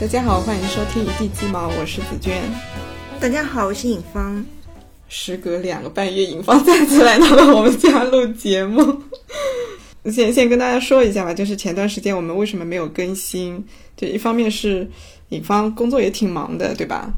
[0.00, 2.40] 大家好，欢迎收听一地鸡毛，我是紫娟。
[3.20, 4.44] 大家好，我是尹芳。
[5.08, 9.02] 时隔两个半月，尹芳再次来到了我们家录节目。
[10.18, 13.64] 先先跟大家说一下吧，就是前段时间我们为什么没有更新？
[13.96, 14.84] 就一方面是
[15.28, 17.12] 尹芳工作也挺忙的，对吧？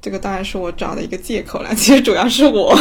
[0.00, 1.72] 这个当然是我找的一个借口了。
[1.76, 2.74] 其实主要是我，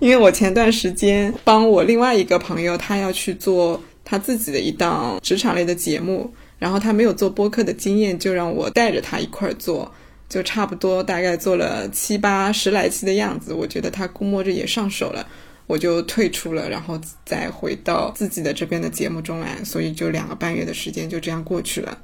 [0.00, 9.92] 因为我前段时间帮我另外一个朋友，他要去做他自己的一档职场类的节目，然后他没有做播客的经验，就让我带着他一块儿做。
[10.26, 15.26] 就差不多大概做了七八十来期的样子，我觉得他估摸着也上手了，
[15.72, 21.96] 我就退出了，然后再回到自己的这边的节目中来，所以就两个半月的时间就这样过去了。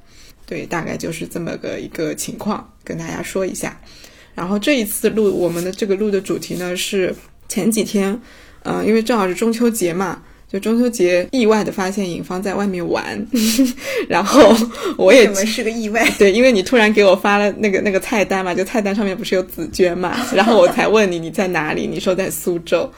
[0.47, 3.79] 对，大概就是这么个一个情况，跟大家说一下。
[4.33, 7.15] 然后这一次录我们的这个录的主题呢是
[7.47, 8.19] 前几天，
[8.63, 10.23] 嗯、因为正好是中秋节嘛。
[10.51, 13.23] 就中秋节意外的发现尹芳在外面玩，
[14.09, 14.51] 然后
[14.97, 16.03] 我也怎么是个意外？
[16.17, 22.91] 对，因为你突然给我发了那个那个菜单嘛，就菜单上面不是有紫娟嘛，然后我才问你你在哪里，你说在苏州，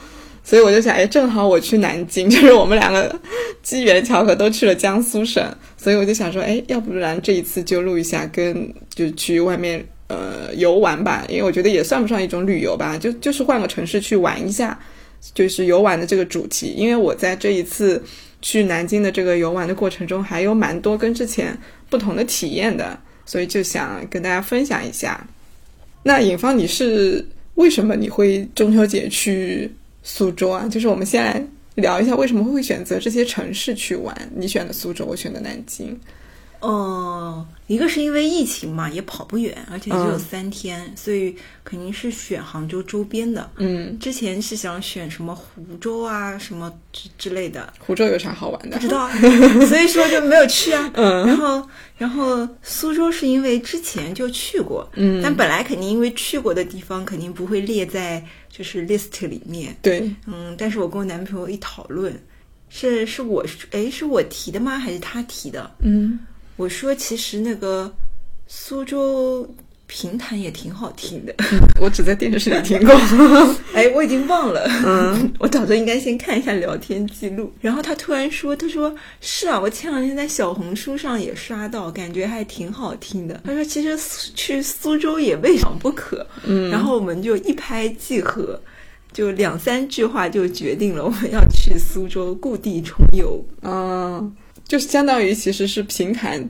[0.52, 3.18] 所以我就想，哎，正好我去南京， 就是我们两个
[3.64, 5.42] 机缘巧合都去了江苏省，
[5.78, 14.78] 所以我就想说，哎，要不然这一次就录一下，跟就去外面呃游玩吧，因为我觉得也算不上一种旅游吧，就就是换个城市去玩一下。
[15.36, 18.04] 就是游玩的这个主题，因为我在这一次
[18.42, 21.58] 去南京的这个游玩的过程中，还有蛮多跟之前
[21.92, 25.28] 不同的体验的，所以就想跟大家分享一下。
[26.02, 29.72] 那尹芳，你是为什么你会中秋节去
[30.04, 30.68] 苏州啊？
[30.68, 34.16] 就是我们先来聊一下为什么会选择这些城市去玩。
[34.36, 36.00] 你选的苏州，我选的南京。
[36.60, 43.50] 哦，一个是因为疫情嘛，也跑不远，而且只有嗯三天，所以肯定是选杭州周边的。
[43.58, 48.78] 嗯，之前是想选什么湖州啊，什么之之类的，湖州有啥好玩的？
[48.78, 49.12] 不知道啊，
[49.68, 50.92] 所以说就没有去啊。
[50.94, 51.68] 嗯然后，
[51.98, 62.14] 然后苏州是因为之前就去过，嗯但本来肯定因为去过的地方肯定不会列在就是 list 里面，对，嗯，但是我跟我男朋友一讨论，
[62.70, 64.78] 是是我哎是我提的吗？
[64.78, 65.72] 还是他提的？
[65.80, 66.20] 嗯，
[66.58, 67.92] 我说其实那个
[68.48, 69.50] 苏州
[69.94, 71.36] 评弹也挺好听的，
[71.82, 72.96] 我只在电视里听过。
[73.76, 77.52] 哎，我已经忘了，嗯， 我早就应该先看一下聊天记录。
[77.60, 83.42] 然后他突然说，他说是啊，我前两天在小红书上也刷到，感觉还挺好听的。
[83.44, 84.00] 他说其实
[84.34, 88.58] 去苏州也未尝不可，嗯，然后我们就一拍即合。
[89.12, 93.44] 就两三句话就决定了我们要去苏州故地重游。
[93.62, 94.34] 嗯，
[94.66, 96.50] 就是相当于其实是平潭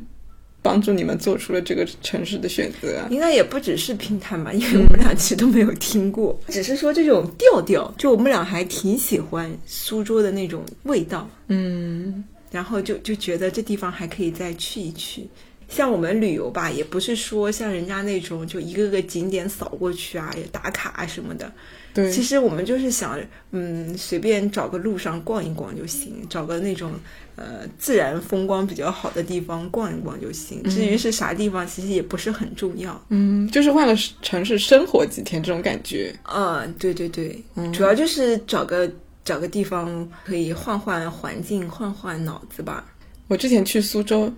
[0.62, 3.02] 帮助你们做出了这个城市的选择。
[3.10, 15.26] 应该也不只是平潭吧， 因为我们俩其实都没有听过，只是说这种调调，就我们俩还挺喜欢苏州的那种味道，嗯然后就就觉得这地方还可以再去一去。
[15.72, 21.52] 像我们旅游吧，也不是说像人家那种就一个个景点扫过去啊，也打卡啊什么的。
[21.94, 23.20] 对，其实我们就是想，
[23.52, 26.92] 嗯，随便找个路上逛一逛就行，找个那种
[27.36, 30.64] 呃自然风光比较好的地方逛一逛就行。
[30.64, 33.02] 至于是啥地方，其实也不是很重要。
[33.10, 36.14] 嗯，就是换个城市生活几天这种感觉。
[36.34, 37.44] 嗯，对对对，
[37.74, 38.90] 主要就是找个
[39.26, 42.86] 找个地方可以换换环境，换换脑子吧。
[43.28, 44.32] 我之前去苏州，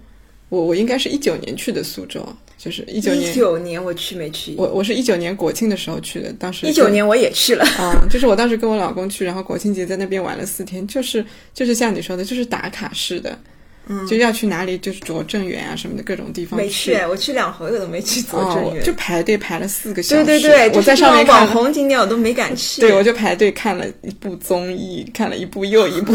[0.53, 2.23] 我我应该是一九年去的苏州，
[2.59, 4.53] 就是一九年一，九年我去没去？
[4.55, 7.65] 我我是一九年国庆的时候去的，当时一九年我也去了。
[7.79, 11.25] 啊、就是我当时跟我老公去，然后国庆节在那边玩了四天，就是
[11.55, 13.35] 就是像你说的，就是打卡式的，
[13.87, 18.83] 嗯，就要去哪里就是拙政园啊什么的各种地方没去，我去两回我都没去左哦正，园。
[18.83, 20.23] 就排队排了四个小时。
[20.23, 22.79] 对对对，我在上面网红景点我都没敢去。
[22.79, 26.13] 对，我就排队看了一部综艺，看了一部又一部，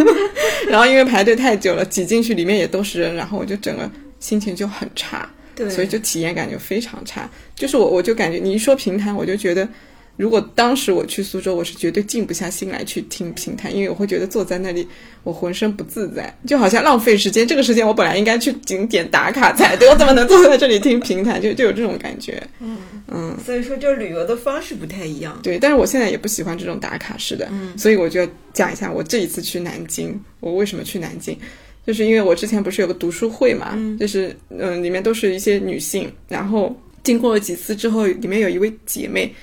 [0.68, 7.28] 然后因为排队太久了，挤进去里面也都是人，然后我就整个心情就很差，对，所以就体验感就非常差。
[7.54, 9.68] 就是我我就感觉你一说平潭，我就觉得。
[10.16, 14.86] 如果当时我去苏州，我是绝对静不下心来去听评弹，因为我会觉得坐在那里，
[15.24, 17.44] 我浑身不自在，就好像浪费时间。
[17.44, 21.42] 这个时间我本来应该去景点打卡才对，我怎么能坐在这里听评弹？
[21.42, 22.40] 就就有这种感觉。
[22.60, 22.78] 嗯
[23.08, 25.36] 嗯所以说就旅游的方式不太一样。
[25.42, 31.36] 对，但是我现在也不喜欢这种打卡式的，嗯所以我就要讲一下我这一次去南京，我为什么去南京，
[31.84, 36.72] 就是因为我之前不是有个读书会嘛，就是嗯、里面都是一些女性，然后
[37.02, 39.34] 经过了几次之后，里面有一位姐妹。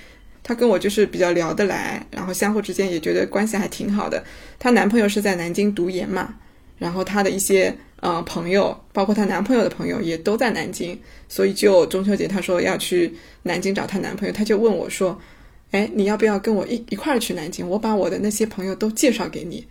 [0.44, 4.24] 她跟我就是比较聊得来，然后相互之间也觉得关系还挺好的。
[4.58, 6.36] 她男朋友是在南京读研嘛，
[6.78, 11.00] 然后她的一些呃朋友，包括她男朋友的朋友也都在南京，
[11.30, 15.20] 所以就中秋节她说要去南京找她男朋友，她就问我说
[15.72, 17.68] ：“哎，你要不要跟我一一块儿去南京？
[17.68, 19.68] 我把我的那些朋友都介绍给你。”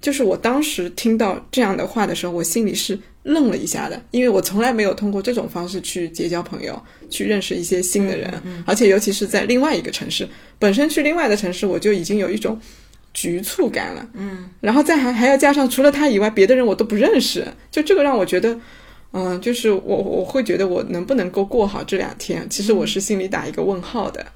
[0.00, 10.28] 就是我当时听到这样的话的时候，我心里是愣了一下的，因为我从来没有通过这种方式去结交朋友，去认识一些新的人，而且尤其是在另外一个城市，
[10.58, 12.60] 本身去另外的城市，我就已经有一种
[13.14, 18.58] 局促感了，嗯，然后再还还要加上除了他以外，别的人我都不认识，就这个让我觉得，
[19.12, 24.26] 嗯，就是我我会觉得我能不能够过好这两天，其实我是心里打一个问号的。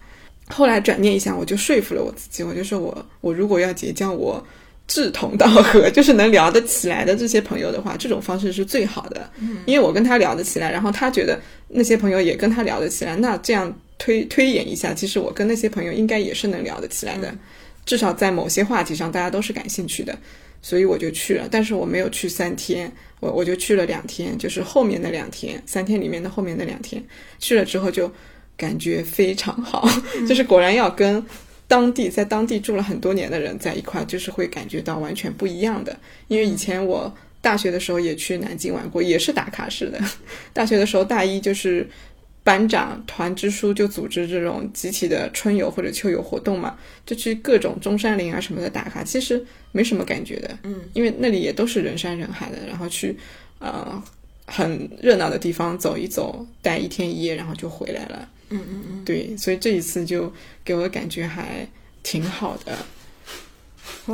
[0.48, 4.46] 后来转念一想，我就说服了我自己，我就说我我如果要结交我。
[4.86, 9.28] 志同道合， 就是能聊得起来的这些朋友的话，这种方式是最好的。
[9.40, 17.34] 嗯，因为我跟他聊得起来，然后他觉得那些朋友也跟他聊得起来，那这样推推演一下，其实我跟那些朋友应该也是能聊得起来的，
[17.84, 20.16] 至少在某些话题上大家都是感兴趣的，
[20.62, 21.48] 所以我就去了。
[21.50, 27.02] 但是我没有去三天，我我就去了两天，就是后面的两天，三天里面的后面的两天，
[27.40, 28.08] 去了之后就
[28.56, 29.88] 感觉非常好，
[30.28, 31.24] 就是果然要跟。
[31.68, 35.96] 当地在当地住了很多年的人在一块，就是会感觉到完全不一样的。
[36.28, 40.00] 因为以前我大学的时候也去南京玩过，也是打卡式的。
[40.52, 41.88] 大学的时候大一就是
[42.44, 50.56] 班长团支书就组织这种集体的春游或者秋游活动嘛，就去各种中山陵啊什么的打卡，其实没什么感觉的。
[50.62, 53.16] 嗯，因为那里也都是人山人海的，然后去
[53.58, 54.00] 呃
[54.46, 58.28] 很热闹的地方走一走，待一天一夜，然后就回来了。
[58.50, 60.32] 嗯嗯嗯，对，所以这一次就
[60.64, 61.68] 给我的感觉还
[62.02, 62.76] 挺好的。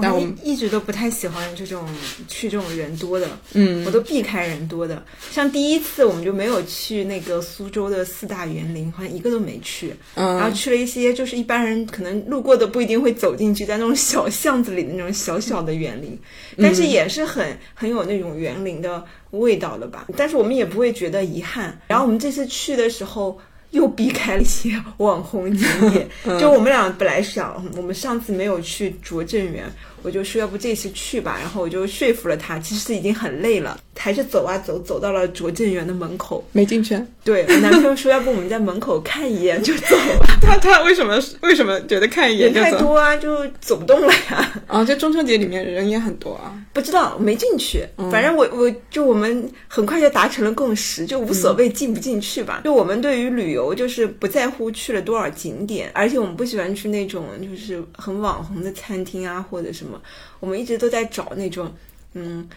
[0.00, 1.86] 但我一直都不太喜欢这种
[2.26, 5.02] 去这种人多的，嗯，我都避开人多的。
[5.30, 9.94] 像第一次我们就没有去那个苏州的四大园林，好像一个都没去。
[10.14, 16.18] 嗯，然后去了一些就是一般人可能路过的不一定会走进去，在那种小巷子里的那种小小的园林，
[16.58, 20.06] 但是也是很很有那种园林的味道了吧？
[20.16, 21.78] 但是我们也不会觉得遗憾。
[21.86, 23.38] 然后我们这次去的时候。
[23.72, 26.08] 又避开了一些网红景点，
[26.38, 29.64] 就我们俩本来想，我们上次没有去拙政园，
[30.02, 37.00] 我就说要不这次去吧，然后我就说服了他，其实已经很累了，还是走啊走，走到了拙政园的门口，没进去。
[37.24, 40.26] 对，我男朋友说要不我们在门口看一眼就走了。
[40.42, 44.52] 他他为什么为什么觉得看一眼人太多啊，就走不动了呀？
[44.66, 46.52] 啊，就中秋节里面人也很多啊。
[46.72, 47.86] 不知道，没进去。
[48.10, 52.62] 反正我我就我们很快就达成了共识，就无所谓进不进去吧。
[52.64, 59.91] 就我们对于旅游就是不在乎去了多少景点，而且我们不喜欢去那种就是很网红的餐厅啊或者什么。
[60.40, 61.74] 我们一直都在找那种
[62.14, 62.48] 嗯。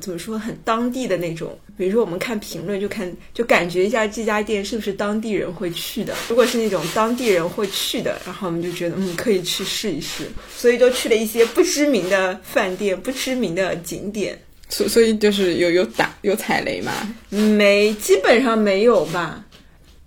[0.00, 6.12] 怎么说很当地的那种，比如说我们看评论就看就感觉一下这家店是不是当地人会去的。
[6.28, 10.24] 如果是那种当地人会去的，然后我们就觉得嗯可以去试一试，
[10.56, 14.36] 所以就去了一些不知名的饭店、不知名的景点。
[14.68, 17.14] 所所以就是有有打有踩雷吗？
[17.28, 19.44] 没，基本上没有吧。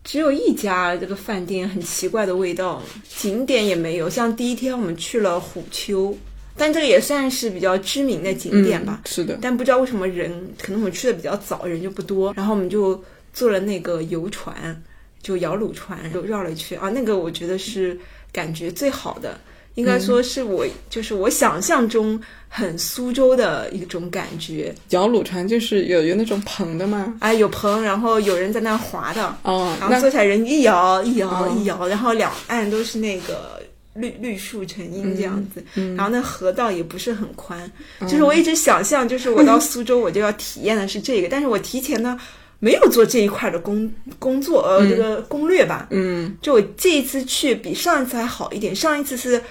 [0.04, 4.10] 只有一家这个饭店很奇怪的味道，景点也没有。
[4.10, 6.18] 像第一天我们去了虎丘。
[6.58, 9.38] 但这个也算是比较知名的景点吧，是的。
[9.42, 10.32] 但不知道为什么人，
[10.62, 12.34] 可能我们去的比较早，人就不多。
[12.36, 13.02] 然后我们就
[13.32, 14.82] 坐了那个游船，
[15.22, 16.90] 就摇橹船，就绕了一圈啊。
[16.90, 17.98] 那个我觉得是
[18.34, 19.40] 感觉最好的，
[19.76, 22.20] 应该说是我就是我想象中
[22.50, 24.74] 很苏州的一种感觉。
[24.90, 27.16] 摇橹船就是有有那种棚的吗？
[27.20, 29.38] 哎，有棚，然后有人在那划的。
[29.44, 33.62] 哦，然后坐下来人一摇一摇一摇，然后两岸都是那个。
[33.98, 35.64] 绿绿树成荫这样子，
[35.96, 42.20] 然后那河道也不是很宽，就是我一直想象，就是我到苏州我就要体验的是这个，但是我提前呢
[42.60, 49.42] 没有做这一块的工工作，呃，这个攻略吧，嗯，就我这一次去比上一次还好一点，上一次是。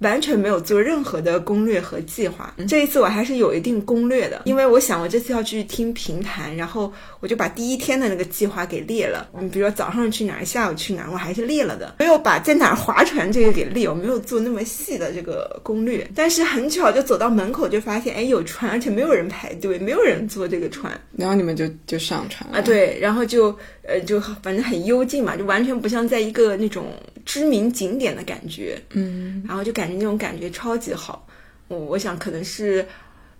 [0.00, 2.54] 完全没有做任何的攻略和计划。
[2.68, 9.28] 这一次我还是有一定攻略的，因为我想我这次要去听评弹，然后我就把第一天的那个计划给列了。
[9.34, 16.08] 嗯，比如说早上去哪儿，下午去哪儿，我还是列了的，没有把在哪儿划船这个给列，我没有做那么细的这个攻略。
[16.14, 20.98] 但是很巧，就走到门口就发现，哎，有船，而且没有人排队，没有人坐这个船。
[21.14, 22.62] 然后你们就就上船了啊？
[22.62, 26.86] 对，然后就呃就反正很幽静嘛，就完全不像在一个那种
[27.26, 28.80] 知名景点的感觉。
[28.92, 29.98] 嗯，然后就感觉。
[29.98, 31.26] 那种感觉超级好，
[31.66, 32.86] 我我想可能是，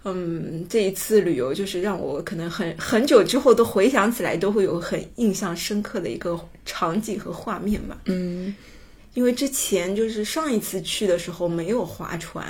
[0.04, 8.00] 嗯，这一次旅游就是让我可能很很久之后都回想起来都会有很印象深刻的一个场景和画面吧。
[8.06, 8.54] 嗯，
[9.14, 12.46] 因为之前就是上一次去的时候没有划船，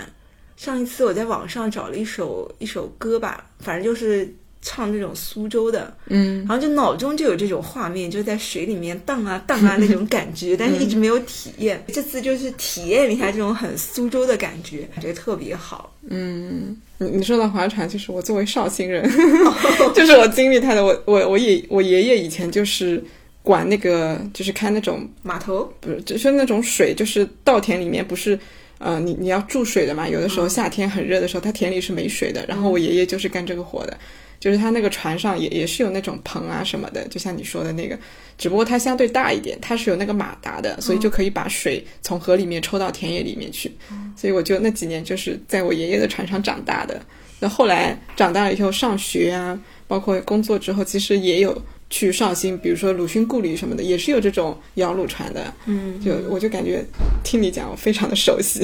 [0.57, 11.83] 上一次我在网上找了一首一首歌吧，反正就是唱那种苏州的，嗯然后就脑中就有这种画面，就在水里面荡啊 荡啊那种感觉， 但是一直没有体验。
[11.88, 15.95] 这次就是体验了一下这种很苏州的感觉，感觉特别好。
[16.11, 19.09] 嗯，你你说到划船，就是我作为绍兴人，
[19.95, 23.03] 就是我经历他的，我我我爷我爷爷以前就是
[23.43, 28.38] 管那个，就是开那种码头，不是，就是那种水，就是稻田里面不是，
[28.79, 30.09] 呃，你你要注水的嘛。
[30.09, 32.45] 有的时候夏天很热的时候，他田里是没水的。
[32.49, 33.99] 然后我爷爷就是干这个活的，
[34.40, 37.99] 就是他那个船上也也是有那种棚啊什么的，就像你说的那个，
[38.37, 43.71] 只不过它相对大一点，它是有那个马达的，所以就可以把水从河里面抽到田野里面去。
[44.16, 47.00] 所以我就那几年就是在我爷爷的船上长大的。
[47.40, 55.54] 那后来长大了以后上学啊，包括工作之后，其实也有去绍兴，比如说鲁迅故里什么的，也是有这种摇橹船的。
[55.66, 56.85] 嗯，就我就感觉
[57.23, 58.61] 听你讲，我非常的熟悉。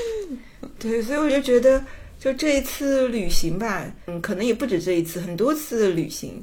[0.78, 1.84] 对，所以我就觉得，
[2.18, 6.42] 就这一次旅行吧，嗯，可能也不止这一次，很多次的旅行，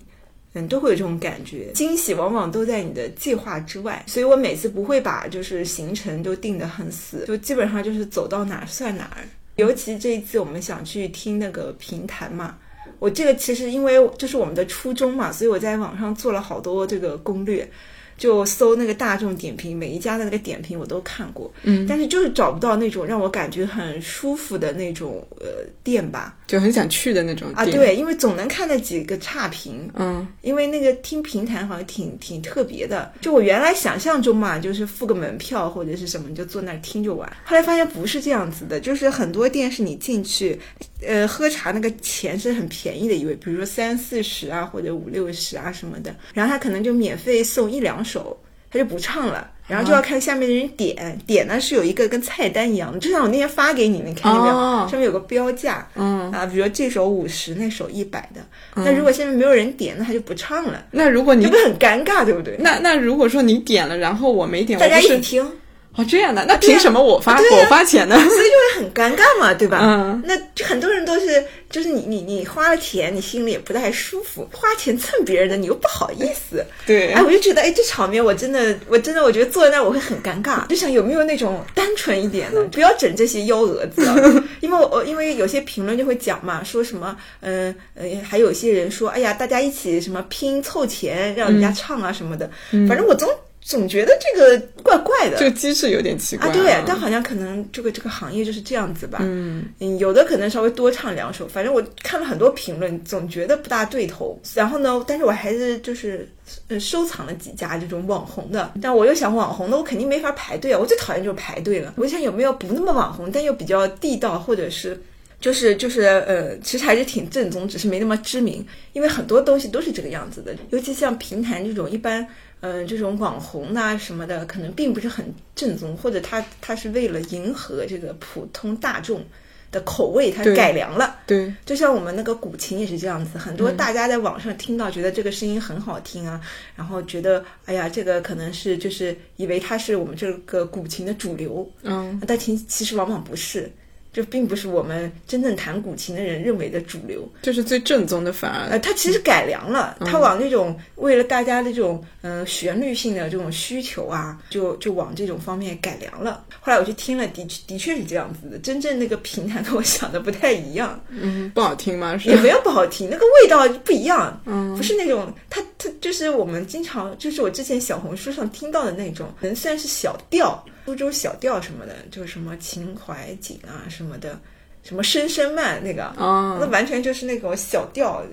[0.53, 1.71] 嗯，都会有这种感觉。
[1.73, 9.27] 惊喜往往都在你的计划之外，所以我每次不会把就是行程都定得很死，就基本上就是走到哪儿算哪儿。
[9.57, 12.57] 尤其这一次我们想去听那个评弹嘛，
[12.99, 17.69] 我这个其实因为这是我们的初衷嘛，所以我在网上做了好多这个攻略。
[18.17, 26.37] 就搜那个大众点评，每一家的那个点评我都看过，嗯，但是就是找不到那种让我感觉很舒服的那种呃店吧。
[26.47, 33.11] 就很想去的那种啊，对，因为总能看到几个差评，嗯因为那个听评弹好像挺挺特别的。
[33.19, 37.27] 就我原来想象中嘛，就是付个门票或者是什么，你就坐那儿听就完。
[37.43, 40.59] 后来发现不是这样子的，就是很多店是你进去，
[41.01, 48.37] 呃，喝茶那个钱是很便宜的一位，比如说三四十啊，或者五六十啊什么的，然后他可能就免费送一两首，
[48.71, 49.51] 他就不唱了。
[49.67, 54.55] 然后就要看下面的人点，点呢是有一个跟菜单一样的，就像我那天发给你，你看见没有？
[54.55, 58.41] 哦上面有个标价，嗯，啊，比如说这首五十，那首一百的。
[58.75, 62.55] 那如果下面没有人点，那他就不唱了，那如果你这不是很尴尬，对不对？
[62.59, 65.51] 那那如果说你点了，然后我没点，大家一起听，
[65.95, 68.15] 哦这样的，那凭什么我发、我发钱呢？
[68.19, 69.79] 所以就会很尴尬嘛，对吧？
[69.81, 76.65] 嗯，那就很多人都是，就是你你你花了钱，你心里也不太舒服，花钱蹭别人的，你又不好意思。
[76.85, 84.15] 对，哎，我就觉得，哎，这场面我真的，我真的，我觉得坐在那儿我会很尴尬，就想有没有那种单纯一点的，不要整这些幺蛾子啊。
[84.59, 92.49] 因为我我因为有些评论就会讲嘛，说什么，嗯呃还有些人说，哎呀，大家一起什么拼凑钱让人家唱啊什么的，
[92.87, 93.29] 反正我总
[93.65, 95.37] 总觉得这个怪怪的。
[95.39, 99.17] 这个机制有点奇怪啊，对，但好像可能这个这个行业就是这样子吧。
[99.23, 104.39] 嗯嗯，有的可能稍微多唱两首，反正我看了很多评论，总觉得不大对头。
[104.53, 106.29] 然后呢，但是我还是就是
[106.67, 108.73] 呃收藏了几家这种网红的。
[108.79, 111.95] 但我又想网红的，我肯定没法排队啊，我最讨厌就是排队了。
[111.97, 115.01] 我想有没有不那么网红，但又比较地道，或者是。
[115.41, 118.65] 就是就是呃，其实还是挺正宗，只是没那么知名。
[118.93, 122.25] 因为很多东西都是这个样子的，尤其像评弹这种，一般
[122.61, 129.23] 呃这种网红呐、什么的，可能并不是很正宗，或者他他是为了迎合这个普通大众
[129.71, 131.17] 的口味，他改良了。
[131.27, 136.39] 对，就像我们那个古琴也是这样子，很多大家在网上听到，觉得这个声音很好听啊，
[136.75, 143.71] 然后觉得哎呀，这个可能是就是以为它是我们这个古琴的主流，嗯但其其实往往不是。
[144.15, 156.45] 这并不是我们真正弹古琴的人认为的主流，这是最正宗的，反而呃，它其实改良了，它往那种为了大家的这种嗯、呃旋律性的这种需求啊，就就往这种方面改良了。
[156.61, 162.17] 后来我去听了，的确的确是这样子的，真正那个评弹跟我想的不太一样，嗯不好听吗？
[162.17, 164.77] 是也没有不好听，那个味道不一样，嗯。
[164.77, 174.39] 不是那种它它就是我们经常就是我之前小红书上听到的那种，可能虽然是小调，苏州小调什么的，就是什么秦淮景啊什么的，
[174.83, 178.23] 什么声声慢那个，那完全就是那种小调，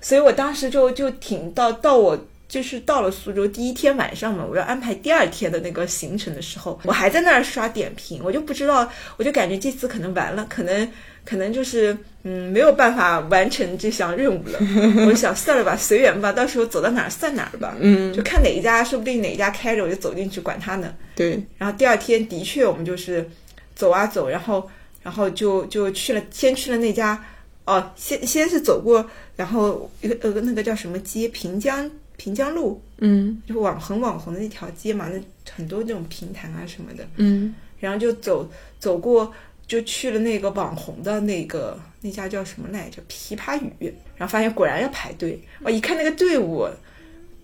[0.00, 2.18] 所以我当时就就挺到到我。
[2.48, 10.90] 就是到了苏州第一天晚上嘛，我要安排第二天的那个行程的时候，我还在那儿刷点评，我就不知道，我就感觉这次可能完了，可能
[11.26, 14.58] 可能就是嗯没有办法完成这项任务了。
[15.04, 17.76] 我就想算了吧，随缘吧，到时候走到哪儿算哪儿吧。
[17.80, 20.94] 嗯就看哪一家，说不定哪一家开着，我就走进去，管他呢。
[21.14, 23.28] 对，然后第二天的确我们就是
[23.74, 24.66] 走啊走，然后
[25.02, 27.22] 然后就就去了，先去了那家，
[27.66, 29.04] 哦，先先是走过，
[29.36, 33.42] 然后一个呃那个叫什么街，平江平江路，嗯。
[33.46, 35.18] 就网很网红的那条街嘛，那
[35.50, 37.54] 很多这种平台啊什么的，嗯。
[37.80, 38.46] 然后就走
[38.78, 39.32] 走过，
[39.66, 43.00] 就去了那个网红的那个那家叫什么来着？
[43.08, 46.68] 琵琶语，然后发现果然要排队，我一看那个队伍。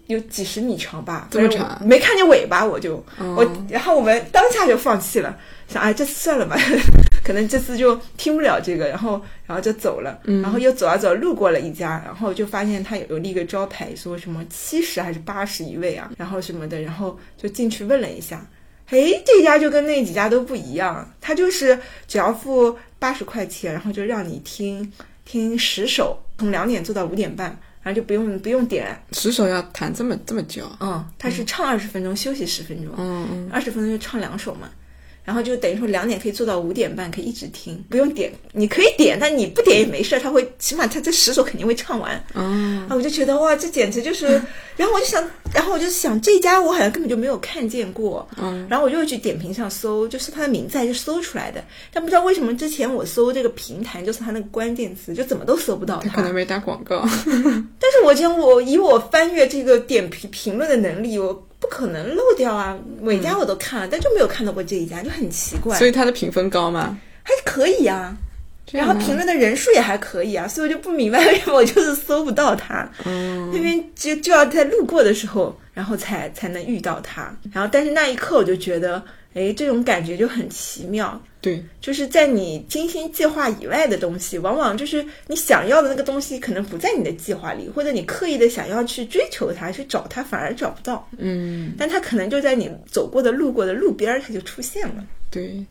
[0.06, 1.80] 有几十米长吧，这么长？
[1.82, 3.36] 没看见尾巴，我就、哦。
[3.38, 5.34] 我，然后我们当下就放弃了，
[5.66, 6.54] 想哎，这次算了吧，
[7.24, 18.46] 可能这次就听不了这个，然后然后就走了，然后又走啊走，路过了一家，然后就发现他有立个招牌，说什么七十还是八十一位啊，然后什么的，然后就进去问了一下，
[18.90, 24.92] 诶，这家就跟那几家都不一样，他就是只要付八十块钱，然后就让你听
[25.24, 27.48] 听十首，从两点做到五点半，
[27.82, 34.68] 然后就不用不用点，十首要弹这么这么久，嗯，他是唱二十分钟，休息十分钟，嗯嗯，二十分钟就唱两首嘛，
[35.24, 42.14] 然后就等于说两点可以做到五点半，可以一直听，不用点，你可以点，但你不点也没事，他会起码他这十首肯定会唱完。
[42.34, 42.42] 哦，
[42.88, 44.26] 啊，我就觉得哇，这简直就是，
[44.76, 56.10] 然后我就想，然后我就想这家我好像根本就没有看见过，嗯，然后我就去点评上搜，就是他的名字还是搜出来的，但不知道为什么之前我搜这个平台，就是它那个关键词，就怎么都搜不到它。
[56.10, 57.00] 他可能没打广告，
[57.80, 65.78] 但是我讲我以我翻阅这个点评评论的能力，我不可能漏掉啊，每家我都看了，但就没有看到过这一家，就很奇怪。
[65.78, 66.98] 所以它的评分高吗？
[67.22, 68.14] 还可以啊
[68.72, 77.34] 然后评论的人数也还可以啊，所以我就不明白为什么我就是搜不到它，嗯因为就就要在路过的时候，然后才才能遇到它。
[77.52, 79.02] 然后但是那一刻我就觉得，
[79.34, 91.08] 哎，这种感觉就很奇妙，对，就是在你精心计划以外的东西，往往就是你想要的那个东西可能不在你的计划里，或者你刻意的想要去追求它、去找它，反而找不到。
[91.18, 95.04] 嗯，但它可能就在你走过的、路过的路边儿，它就出现了。
[95.30, 95.64] 对。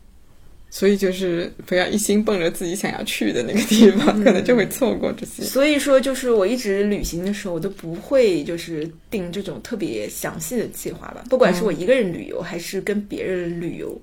[0.76, 5.44] 所以就是不要一心奔着自己想要去的那个地方，可能就会错过这些。
[5.44, 11.22] 所以说，就是我一直旅行的时候，我都不会就是定这种特别详细的计划吧。
[11.30, 13.96] 不管是我一个人旅游，还是跟别人旅游，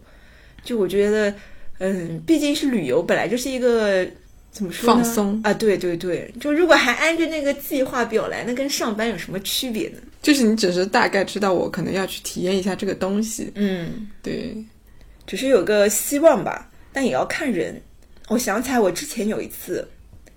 [0.63, 1.35] 就我觉得，
[1.79, 4.07] 嗯，毕竟是旅游，本来就是一个
[4.49, 5.03] 怎么说呢？
[5.03, 9.97] 放松啊，对对对，就如果还按着那个计划表来，那跟上班有什么区别呢？
[10.21, 14.55] 就是你只是大概知道我可能要去体验一下这个东西，嗯，对，
[15.31, 17.81] 只是有个希望吧，但也要看人。
[18.27, 19.87] 我想起来，我之前有一次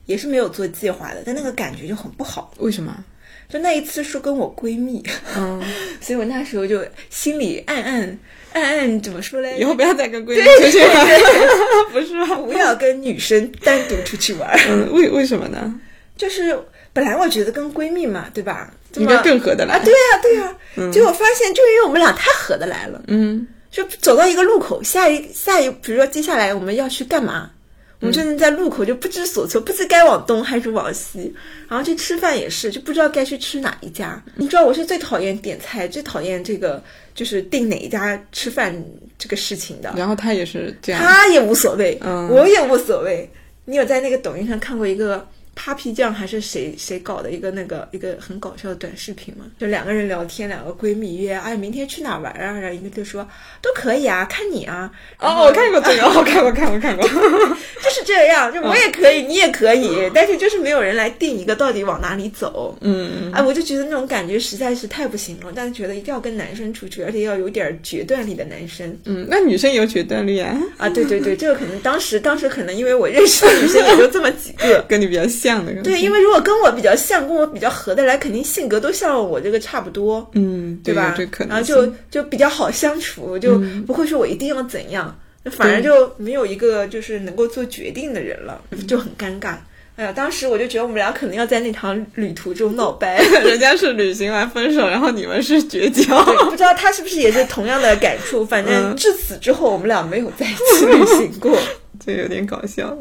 [0.06, 2.54] 也是没有做计划的，但那个感觉就很不好。
[2.58, 3.04] 为什么？
[3.48, 5.04] 就那一次是跟我闺蜜，
[5.36, 5.60] 嗯，
[6.00, 8.18] 所以我那时候就心里暗暗
[8.52, 9.58] 暗暗怎么说嘞？
[9.58, 11.20] 以后不要再跟闺蜜出去玩，
[11.90, 12.36] 不是吗？
[12.36, 14.56] 不要跟女生单独出去玩儿。
[14.68, 15.74] 嗯，为为什么呢？
[16.16, 16.56] 就是
[16.92, 18.72] 本来我觉得跟闺蜜嘛，对吧？
[18.94, 19.74] 应该更合得来。
[19.74, 27.50] 啊，对呀、对呀、结果发现就因为我们俩太合得来了，嗯，就走到一个路口，下一下一，比如说接下来我们要去干嘛？
[27.98, 31.34] 我们就能在路口就不知所措，不知该往东还是往西。
[31.68, 34.22] 然后去吃饭也是，就不知道该去吃哪一家。
[34.36, 36.80] 你知道我是最讨厌点菜，最讨厌这个
[37.16, 38.72] 就是订哪一家吃饭
[39.18, 39.92] 这个事情的。
[39.96, 43.28] 然后他也是这样，他也无所谓，嗯我也无所谓。
[43.64, 49.44] 你有在那个抖音上看过一个 Papi 酱还是谁谁搞的一个那个一个很搞笑的短视频嘛？
[49.58, 52.58] 就两个人聊天，两个闺蜜约，哎，明天去哪玩啊？
[52.58, 53.26] 然后一个就说
[53.62, 54.90] 都可以啊，看你啊。
[55.18, 57.06] 哦，我看过这个，我看过，看过，看过。
[57.84, 62.76] 就是这样，就我也可以，你也可以，但是就是没有人来定一个到底往哪里走。
[62.80, 65.52] 嗯，哎，我就觉得那种感觉实在是太不行了。
[65.54, 70.88] 但是觉得一定要跟男生出去，而且要有点决断力的男生嗯，那女生有决断力啊，啊！
[70.88, 74.82] 对对对，这个可能当时当时可能因为我认识的女生也就这么几个。
[74.88, 75.82] 跟你比较像的。
[75.82, 81.10] 对，因为如果跟我比较像，跟我比较合得来，肯定性格都像我这个差不多，嗯，对吧？
[81.10, 81.62] 有这可然后。
[81.62, 85.18] 就就比较好相处，就不会说我一定要怎样，
[85.50, 89.56] 反而就没有一个就是能够做决定的人了，就很尴尬。
[89.96, 93.16] 哎呀，当时我就觉得我们俩可能要在那场旅途中闹掰。
[93.44, 96.24] 人家是旅行完分手，然后你们是绝交。
[96.24, 98.44] 对，不知道他是不是也是同样的感触。
[98.46, 101.56] 反正嗯至此之后，我们俩没有在一起旅行过。
[102.04, 102.96] 这有点搞笑。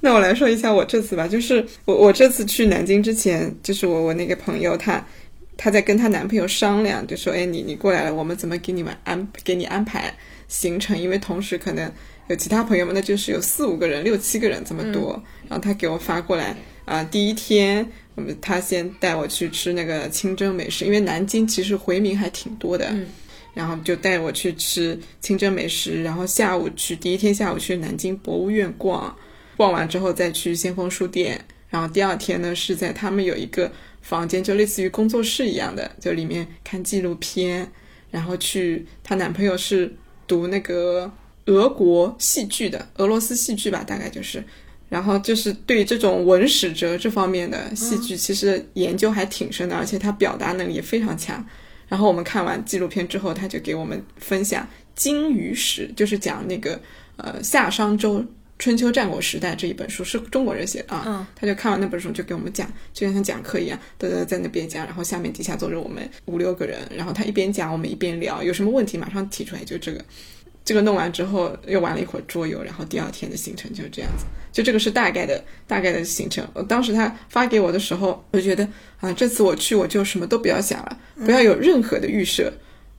[0.00, 5.06] 那我来说一下我这次吧，就是我我这次去南京之前，就是我我那个朋友她
[5.58, 10.14] 她在跟她男朋友商量，就说哎你你过来了，我们怎么给你们安给你安排
[10.48, 10.96] 行程？
[10.96, 11.92] 因为同时可能
[12.30, 15.20] 有其他朋友们，那就是有四五个人、六七个人这么多。
[15.48, 22.86] 然后他给我发过来啊、第一天我们他先带我去吃那个清真美食，因为南京其实回民还挺多的。
[22.90, 23.06] 嗯
[23.52, 29.14] 然后就带我去吃清真美食，然后下午去第一天下午去南京博物院逛，
[29.56, 33.70] 逛完之后再去先锋书店，然后第二天呢是在他们有一个
[34.02, 37.68] 房间，就类似于工作室一样的，就里面看纪录片，
[38.12, 39.92] 然后去她男朋友是
[40.28, 41.10] 读那个
[41.50, 44.42] 俄国戏剧的，俄罗斯戏剧吧，大概就是。
[44.88, 51.46] 然后就是对这种文史哲这方面的戏剧，其实研究还挺深的，而且他表达能力也非常强。
[51.86, 54.64] 然后我们看完纪录片之后，他就给我们分享
[54.96, 56.80] 《金鱼史》，就是讲那个
[57.18, 58.24] 呃夏商周
[58.58, 61.04] 春秋战国时代这一本书，是中国人写的啊。
[61.06, 70.04] 嗯他就看完那本书，就给我们讲，就像讲课一样，嘚嘚在那边讲，然后下面底下坐着我们五六个人，然后他一边讲，我们一边聊，有什么问题马上提出来，就这个。
[70.64, 74.24] 这个弄完之后又玩了一会儿桌游，然后第二天的行程就是这样子。
[74.52, 76.46] 就这个是大概的大概的行程。
[76.54, 78.68] 我当时他发给我的时候，我就觉得
[78.98, 82.52] 啊，这次我去我就什么都不要想了，不要有任何的预设，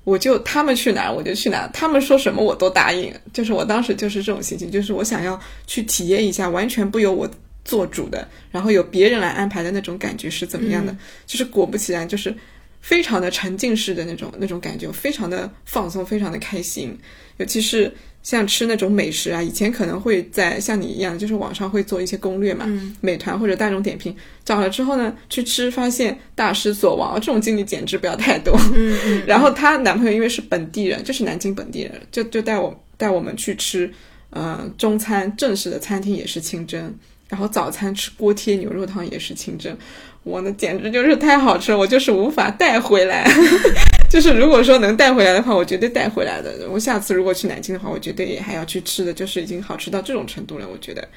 [0.06, 3.13] 我就他们去哪儿我就去哪儿，他们说什么我都答应。
[3.34, 7.30] 就是我当时就是这种心情，就是我想要去体验一下完全不由我
[7.65, 10.95] 做主的，然后由别人来安排的那种感觉是怎么样的。
[11.28, 12.34] 就是果不其然，就是
[12.82, 16.98] 非常的沉浸式的那种那种感觉，非常的放松，非常的开心。
[17.38, 17.91] 尤其是
[18.22, 22.67] 像吃那种美食啊，以前可能会在像你一样，就是网上会做一些攻略嘛，
[23.02, 24.15] 美团或者大众点评
[24.46, 28.56] 找了之后呢，去吃发现大失所望，这种经历简直不要太多。
[29.26, 33.91] 然后她男朋友因为是本地人，就是南京本地人，就就带我带我们去吃，
[34.30, 36.94] 呃，中餐正式的餐厅也是清真，
[37.28, 39.76] 然后早餐吃锅贴牛肉汤也是清真，
[40.24, 43.28] 我那简直就是太好吃了，我就是无法带回来。
[44.10, 46.70] 就是如果说能带回来的话，我绝对带回来的。
[46.70, 50.68] 我下次如果去南京的话，我绝对也还要去吃的，就是已经好吃到这种程度了。
[50.70, 51.08] 我觉得，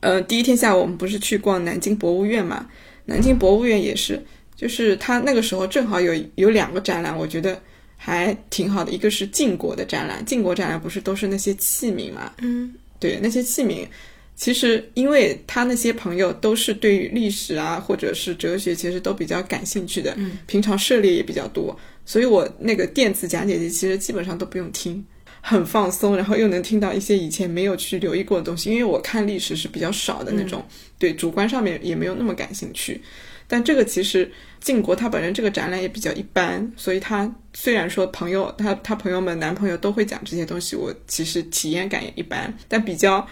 [0.00, 2.66] 呃，第一天下午我们不是去逛南京博物院嘛？
[3.06, 4.22] 南京博物院也是，
[4.56, 7.58] 就是它那个时候正好有有两个展览，我觉得
[7.96, 8.92] 还挺好的。
[8.92, 12.32] 一个是晋国的展览，晋国展览不是都是那些器皿嘛？
[12.42, 13.86] 嗯，对，那些器皿。
[14.34, 20.16] 其实，因为他那些朋友都是对于历史啊，或者是哲学，其实都比较感兴趣的，
[20.46, 25.04] 平常涉猎也比较多，所以我那个电子讲解机其实基本上都不用听，
[25.40, 28.70] 很放松，然后又能听到一些以前没有去留意过的东西。
[28.70, 30.64] 因为我看历史是比较少的那种，
[30.98, 33.00] 对主观上面也没有那么感兴趣。
[33.46, 34.28] 但这个其实
[34.60, 43.24] 晋国他本人这个展览也比较一般，所以他虽然说朋友他他朋友们男朋友都会讲这些东西，我其实体验感也一般，但比较。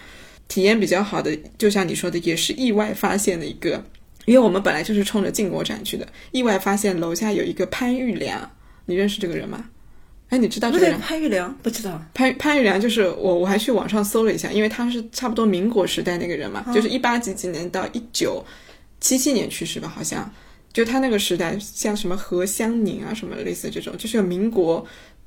[0.51, 3.83] 体验比较好的，就像你说的，也是意外发现的一个，
[4.25, 8.51] 因为我们本来就是冲着晋国展去的，意外发现楼下有一个潘玉良，
[8.85, 9.65] 你认识这个人吗？
[10.29, 10.99] 哎，你知道这个人？
[10.99, 12.03] 潘玉良不知道。
[12.13, 18.45] 潘潘玉良就是我，我还去网上搜了一下，因为他是差不多民国时代那个人嘛，就是一八几几年到一九
[19.01, 20.29] 七七年去世吧，好像
[20.73, 24.85] 就他那个时代，像什么何香凝啊，什么类似这种，就是有民国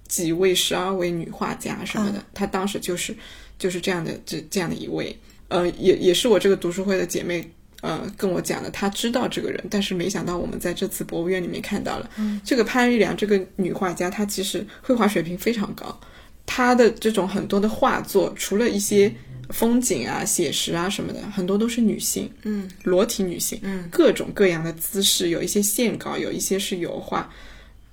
[0.10, 3.16] 几位十二位女画家什么的，他当时就是。
[3.58, 5.16] 就是这样的，这这样的一位，
[5.48, 7.50] 呃，也也是我这个读书会的姐妹，
[7.82, 12.10] 呃，跟我讲的，她知道这个人，但是没想到我们在这次博物院里面看到了，
[12.44, 15.98] 这个潘玉良这个女画家，她其实绘画水平非常高，
[16.46, 19.14] 她的这种很多的画作，除了一些
[19.50, 27.30] 风景啊、写实啊什么的，很多都是女性，嗯，裸体女性，嗯，各种各样的姿势，有一些线稿，有一些是油画，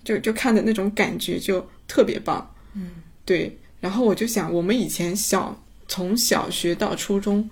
[0.03, 2.91] 就就看的那种感觉就特别棒，嗯，
[3.25, 3.57] 对。
[3.81, 7.49] 然后我就想，我们以前小从小学到初中，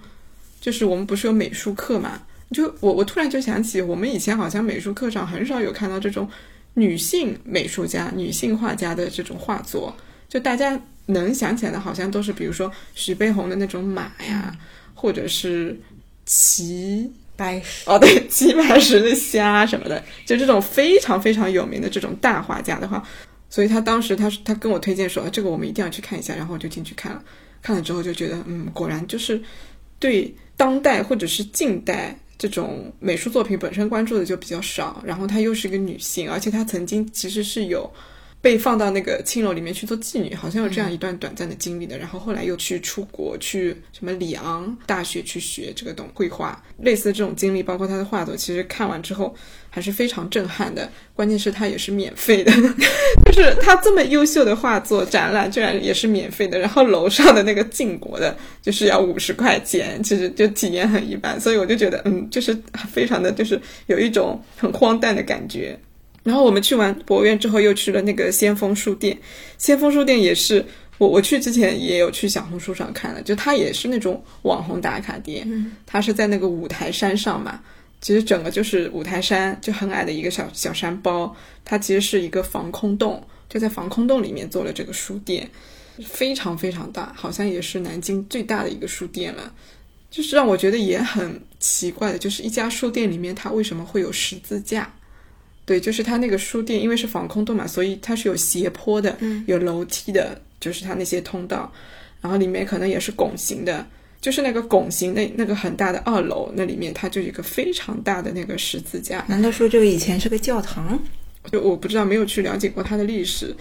[0.61, 2.23] 就是我们不是有美术课嘛？
[2.51, 6.29] 就我我突然就想起，我们以前好像美术课上很少有看到这种
[6.75, 9.95] 女性美术家、女性画家的这种画作。
[10.29, 14.55] 就大家能想起来的，好像都是比如说徐悲鸿的那种马呀，
[14.95, 15.79] 或者是
[16.27, 23.03] 齐白石哦，对， 齐白石的虾什么的，就这种非常非常有名的这种大画家的话。
[23.51, 27.23] 所以他当时他他跟我推荐说，啊这个我们一定要去看一下，然后我就进去看了，
[27.63, 29.41] 看了之后就觉得，嗯，果然就是
[29.99, 37.91] 对当代或者是近代这种美术作品本身关注的就比较少，然后她又是一个女性，而且她曾经其实是有。
[38.41, 41.99] 被放到那个青楼里面去做妓女，好像有这样一段短暂的经历的。
[41.99, 46.63] 然后后来又去出国，去什么里昂大学去学这个东绘画。
[46.79, 49.35] 类似这种经历，包括他的画作，其实看完之后
[49.69, 50.89] 还是非常震撼的。
[51.15, 52.53] 关键是他也是免费的，
[53.27, 56.61] 就是他这么优秀的画作展览居然也是免费的。
[56.61, 61.41] 然后楼上的那个晋国的，就是要五十块钱，其实就体验很一般。
[61.41, 62.57] 所以我就觉得，嗯，就是
[62.89, 65.77] 非常的就是有一种很荒诞的感觉。
[66.29, 69.19] 然后我们去完博物院之后，又去了那个先锋书店。
[69.57, 70.63] 先锋书店也是
[70.99, 75.73] 我我去之前也有去小红书上看了，就它也是那种网红打卡店。
[75.87, 77.59] 它是在那个五台山上嘛，
[78.03, 81.35] 其实整个就是五台山，就很矮的一个小小山包。
[81.65, 85.49] 它其实是一个防空洞，就在防空洞里面做了这个书店，
[86.05, 89.51] 非常非常大，好像也是南京最大的一个书店了。
[90.11, 94.93] 就是让我觉得也很奇怪的，就是一家书店里面它为什么会有十字架？
[95.69, 99.15] 对，就是它那个书店，因为是防空洞嘛，所以它是有斜坡的，
[99.47, 101.71] 有楼梯的，就是它那些通道，
[102.23, 103.87] 然后里面可能也是拱形的，
[104.19, 109.23] 就是那个拱形那那个很大的二楼，那里面它就有一个非常大的那个十字架。
[109.29, 110.99] 难道说这个以前是个教堂？
[111.53, 113.55] 就我不知道，没有去了解过它的历史，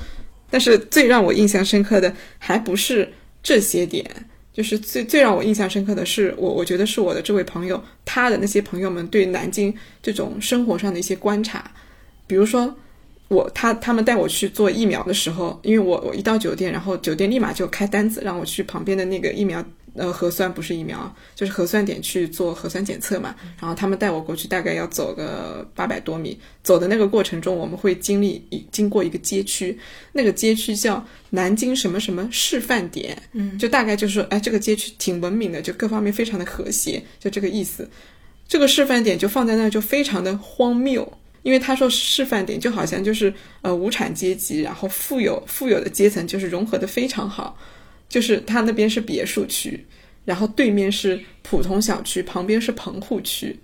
[0.49, 3.11] 但是最让我印象深刻的还不是
[3.43, 4.09] 这些点，
[4.53, 11.69] 就是最最让我印象深刻的是，我我觉得是我的这位朋友，他的那些朋友们对南京这种生活上的一些观察。
[12.27, 12.75] 比如说，
[13.29, 19.63] 我他他们带我去做疫苗的时候，因为我我一到酒店，然后酒店立马就开单子让我去旁边的那个疫苗
[19.95, 23.35] 呃核酸不是疫苗，就是核酸点去做核酸检测嘛。
[23.59, 26.39] 然后他们带我过去，大概要走个八百多米。
[26.63, 29.77] 走的那个过程中，我们会经历一经过一个街区，
[30.11, 37.89] 那个街区叫南京什么什么示范点，嗯，就大概就是说，哎，这个街区挺文明的，就各方面非常的和谐，就这个意思。
[38.47, 41.11] 这个示范点就放在那儿，就非常的荒谬。
[41.43, 47.57] 因为他说示范点就好像就是呃无产阶级，然后富有富有的阶层就是融合的非常好，
[48.09, 49.85] 就是他那边是别墅区，
[50.25, 53.57] 然后对面是普通小区，旁边是棚户区，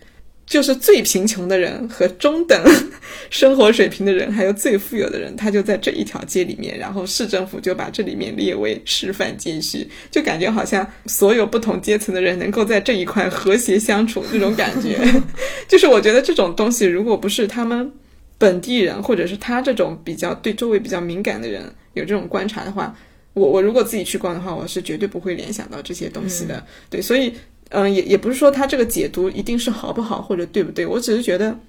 [0.54, 2.64] 就是最贫穷的人和中等
[3.32, 15.00] 生活水平的人，还有最富有的人，他就在这一条街里面，然后市政府就把这里面列为示范街区，就感觉好像所有不同阶层的人能够在这一块和谐相处这种感觉。
[15.68, 17.92] 就是我觉得这种东西，如果不是他们
[18.38, 21.64] 本地人，或者是他这种比较对周围比较敏感的人
[21.96, 22.96] 有这种观察的话，
[23.34, 26.64] 我我如果自己去逛的话，我是绝对不会联想到这些东西的。
[26.92, 27.34] 对，所以
[27.74, 31.60] 嗯、也也不是说他这个解读一定是好不好或者对不对，我只是觉得，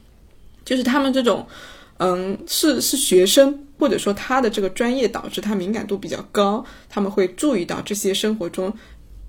[0.64, 1.45] 就是他们这种
[1.99, 3.59] 嗯是是学生。
[3.77, 8.73] 或者说他的这个专业导致他敏感度比较高，他们会注意到这些生活中，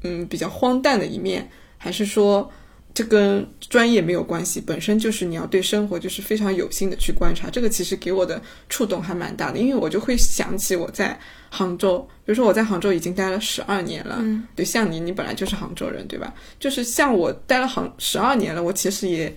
[0.03, 2.47] 嗯比较荒诞的一面，还是说
[2.95, 16.33] 这跟专业没有关系，本身就是你要对生活就是非常有心的去观察，这个其实给我的触动还蛮大的，因为我就会想起我在杭州，比如说我在杭州已经待了十二年了，嗯，对，像你，你本来就是杭州人，对吧？
[16.57, 19.35] 就是像我待了杭十二年了，我其实也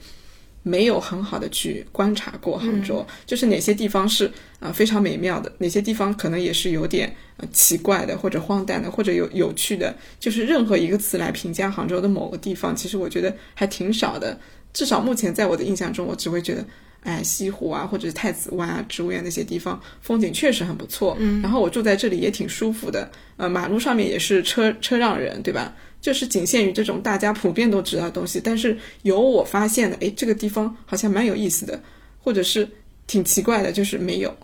[0.69, 4.27] 没有很好的去观察过杭州，就是哪些地方是
[4.61, 14.39] 啊、呃非常美妙的，哪些地方可能也是有点呃奇怪的，或者荒诞的，或者有有趣的，就是任何一个词来评价杭州的某个地方，其实我觉得还挺少的。
[14.73, 16.65] 至少目前在我的印象中，我只会觉得，
[17.03, 21.17] 哎，西湖啊，或者是太子湾啊、植物园那些地方，风景确实很不错。
[21.19, 23.11] 嗯，然后我住在这里也挺舒服的。
[23.39, 25.75] 呃，马路上面也是车车让人，对吧？
[26.01, 31.81] 就是仅限于这种大家普遍都知道的东西，但是有我发现的，哎，这个地方好像蛮有意思的，
[32.21, 32.69] 或者是
[33.07, 34.37] 挺奇怪的，就是没有。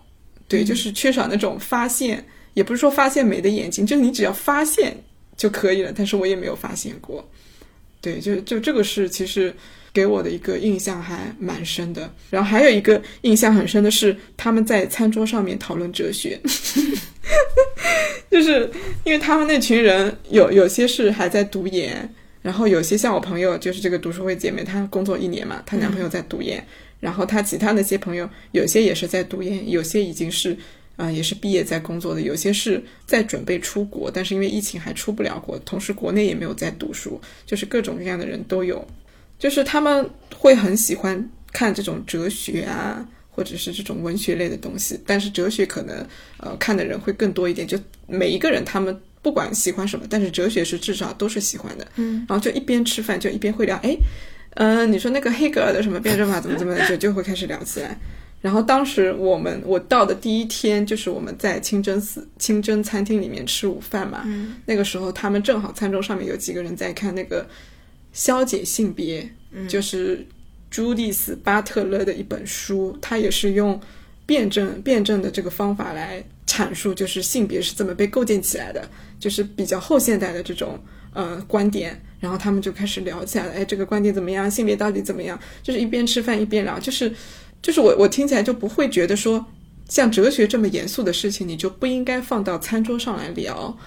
[0.47, 4.95] 对，就是缺少那种发现，也不是说发现美的眼睛，就是你只要发现
[5.35, 5.91] 就可以了。
[5.95, 7.27] 但是我也没有发现过。
[7.99, 9.51] 对，就就这个是其实
[9.91, 12.13] 给我的一个印象还蛮深的。
[12.29, 16.39] 然后还有一个印象很深的是，他们在餐桌上面讨论哲学，
[18.35, 18.69] 就是
[19.05, 26.61] 因为他们那群人有有些是还在读研，然后有些像我朋友，就是这个读书会姐妹，她工作一年嘛，她男朋友在读研，
[26.99, 30.57] 然后她其他那些朋友有些也是在读研，有些已经是。
[30.97, 38.87] 啊、也是毕业在工作的，有些是在准备出国，但是因为疫情还出不了国，同时国内也没有在读书，就是各种各样的人都有，
[39.37, 53.97] 就是他们会很喜欢看这种哲学啊，或者是这种文学类的东西，但是哲学可能呃看的人会更多一点，就每一个人他们不管喜欢什么，但是哲学是至少都是喜欢的，嗯，然后就一边吃饭就一边会聊，哎，
[54.55, 57.97] 嗯、你说那个黑格尔的什么辩证法怎么怎么的，就就会开始聊起来。
[58.41, 64.21] 然后当时我们我到的第一天，就是我们在清真寺清真餐厅里面吃午饭嘛。
[64.25, 67.41] 嗯那个时候他们正好餐桌上面有几个人在看那个
[68.13, 69.21] 《消解性别》，
[69.51, 70.23] 嗯就是
[70.69, 73.79] 朱迪斯·巴特勒的一本书，他也是用
[74.25, 78.87] 辩证辩证的这个方法来阐述，就是性别是怎么被构建起来的，
[79.19, 80.79] 就是比较后现代的这种
[81.13, 82.01] 呃观点。
[82.19, 84.49] 然后他们就开始聊起来了，哎，这个观点怎么样？
[84.49, 85.39] 性别到底怎么样？
[85.61, 87.13] 就是一边吃饭一边聊，就是
[87.61, 89.45] 就是我我听起来就不会觉得说，
[89.87, 93.77] 像哲学这么严肃的事情，你就不应该放到餐桌上来聊。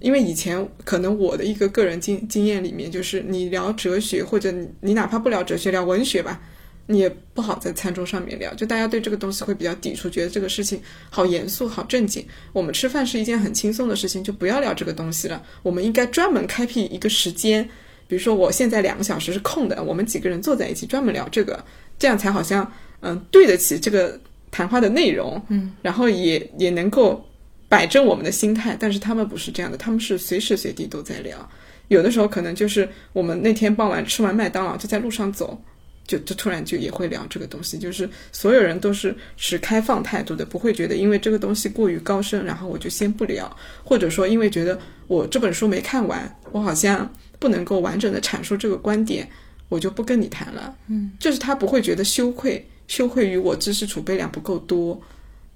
[0.00, 6.40] 因为以前可能我的一个个人经经验里面，就是你聊哲学，或者你你哪怕不聊哲学，聊文学吧，
[6.86, 8.52] 你也不好在餐桌上面聊。
[8.54, 12.26] 就大家对这个东西会比较抵触，觉得这个事情好严肃、好正经。
[12.52, 15.42] 我们吃饭是一件很轻松的事情，就不要聊这个东西了。
[15.62, 17.62] 我们应该专门开辟一个时间，
[18.08, 21.62] 比如说我现在两个小时是空的，我们几个人坐在一起专门聊这个，
[21.98, 24.18] 这样才好像嗯对得起这个
[24.50, 27.24] 谈话的内容，嗯，然后也也能够
[27.70, 28.76] 摆正我们的心态。
[28.78, 31.50] 但是他们不是这样的，他们是随时随地都在聊。
[31.88, 35.60] 有的时候可能就是我们那天傍晚吃完麦当劳就在路上走，
[36.06, 49.28] 就就突然就也会聊这个东西，就是所有人都是持开放态度的，不会觉得因为这个东西过于高深，然后我就先不聊，或者说因为觉得我这本书没看完，我好像不能够完整的阐述这个观点，
[49.68, 50.76] 我就不跟你谈了。
[50.86, 55.00] 嗯，就是他不会觉得羞愧，羞愧于我知识储备量不够多，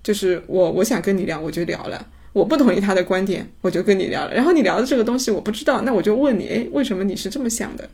[0.04, 2.06] 就是我我想跟你聊，我就聊了。
[2.32, 4.34] 我不同意他的观点，我就跟你聊了。
[4.34, 7.88] 然后你聊的这个东西我不知道，那我就问你，诶，为什么你是这么想的？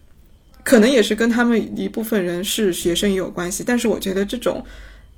[0.62, 4.64] 可能也是跟他们一部分人是学生也有关系，但是我觉得这种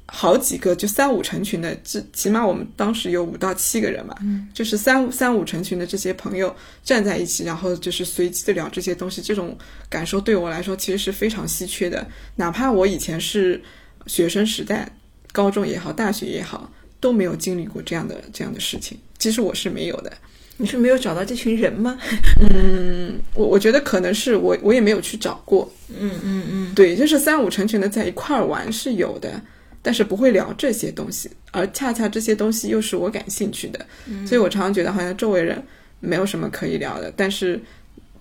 [0.06, 9.56] 好几个，就三五成群的，至起码我们当时有五到七个人嘛，嗯，就是三三五成群的这些朋友站在一起，然后就是随机的聊这些东西，这种
[9.88, 12.06] 感受对我来说其实是非常稀缺的。
[12.36, 13.60] 哪怕我以前是
[14.06, 14.88] 学生时代，
[15.32, 16.70] 高中也好，大学也好，
[17.02, 18.96] 都没有经历过这样的这样的事情。
[19.18, 20.10] 其实我是没有的。
[20.56, 21.98] 你是没有找到这群人吗？
[22.40, 25.70] 嗯，我我觉得可能是我我也没有去找过。
[25.88, 29.38] 嗯嗯嗯，对，就是三五成群的在一块儿玩是有的。
[29.84, 33.84] 但是不会聊这些东西，而恰恰这些东西又是我感兴趣的，
[34.24, 35.60] 所以我常常觉得好像周围人
[35.98, 37.12] 没有什么可以聊的。
[37.16, 37.60] 但是，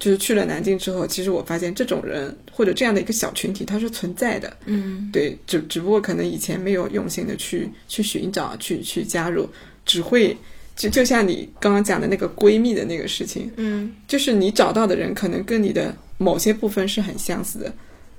[0.01, 4.51] 就是去了南京之后，其实我发现这种人或者这样的一个小群体它是存在的。
[4.65, 9.47] 嗯，对，只只不过可能以前没有用心的去去寻找、去去加入，
[9.85, 10.35] 只会
[10.75, 17.71] 就就像你刚刚讲的那个闺蜜的那个事情，嗯，就是你找到的人可能跟你的某些部分是很相似的。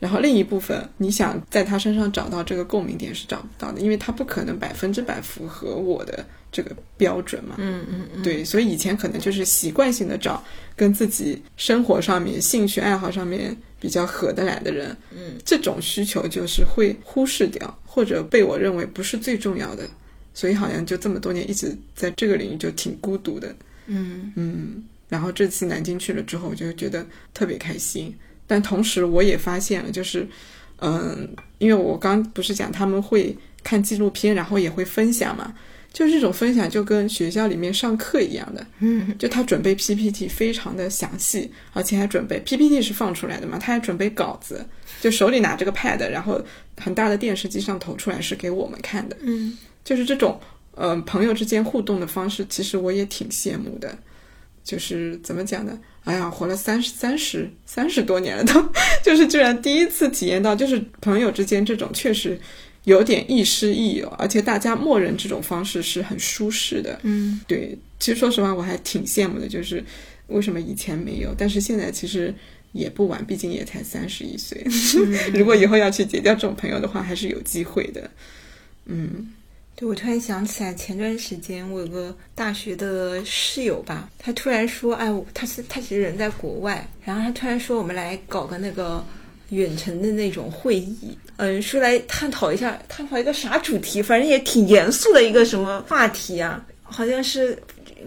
[0.02, 7.54] 然后另一部分，你想在他身上找到这个共鸣点是找不到的，因为他不可能百分之百符合我的这个标准嘛。
[7.58, 8.20] 嗯嗯嗯。
[8.20, 10.42] 对，所以以前可能就是习惯性的找
[10.74, 14.96] 跟自己生活上面、兴趣爱好上面比较合得来的人。
[15.12, 15.38] 嗯。
[15.44, 19.88] 这种需求就是会忽视掉，或者被我认为不是最重要的，
[20.34, 23.54] 所以好像就这么多年一直在这个领域就挺孤独的。
[23.86, 24.82] 嗯嗯。
[25.08, 28.12] 然后这次南京去了之后，我就觉得特别开心。
[28.52, 30.28] 但同时，我也发现了，就是，
[30.76, 33.34] 嗯，因为我刚不是讲他们会
[33.64, 35.54] 看纪录片，然后也会分享嘛，
[35.90, 44.62] 就是这种分享就跟学校里面上课一样的，嗯，就他准备 PPT 非常的详细，而且还准备 PPT 是放出来的嘛，他还准备稿子，
[45.00, 46.38] 就手里拿着个 pad，然后
[46.76, 50.38] 很大的电视机上投出来是给我们看的，嗯，就是这种，
[50.74, 53.96] 呃，朋友之间互动的方式，其实我也挺羡慕的，
[54.62, 55.78] 就是怎么讲呢？
[56.04, 58.68] 哎呀，活了三十三十三十多年了，都
[59.04, 62.36] 就是居然第一次体验到，就是朋友之间这种确实
[62.84, 66.98] 有点亦师亦友，而且大家默认这种方式是很舒适的。
[67.04, 69.84] 嗯，对，其实说实话，我还挺羡慕的，就是
[70.26, 72.34] 为什么以前没有，但是现在其实
[72.72, 74.66] 也不晚，毕竟也才三十一岁。
[75.32, 78.10] 如果以后要去结交这种朋友的话，还是有机会的。
[78.86, 79.32] 嗯。
[79.74, 89.04] 对，我突然想起来，前段时间我有个大学的室友吧，他突然说：“哎，他是他其实人在国外，然后他突然说我们来搞个那个
[89.50, 97.58] 远程的那种会议，嗯，说来探讨一下，探讨一个啥主题，反正也挺严肃的一个什么话题啊，好像是。”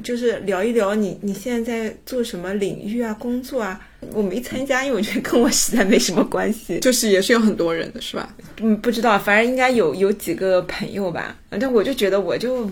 [0.03, 3.79] 就是聊一聊你你现在在做什么领域啊，工作啊，
[4.13, 6.79] 我没参加，因为我觉得跟我实在没什么关系。
[6.81, 8.35] 就是也是有很多人的是吧？
[8.61, 11.35] 嗯，不知道，反正应该有有几个朋友吧。
[11.49, 12.69] 反正我就觉得我就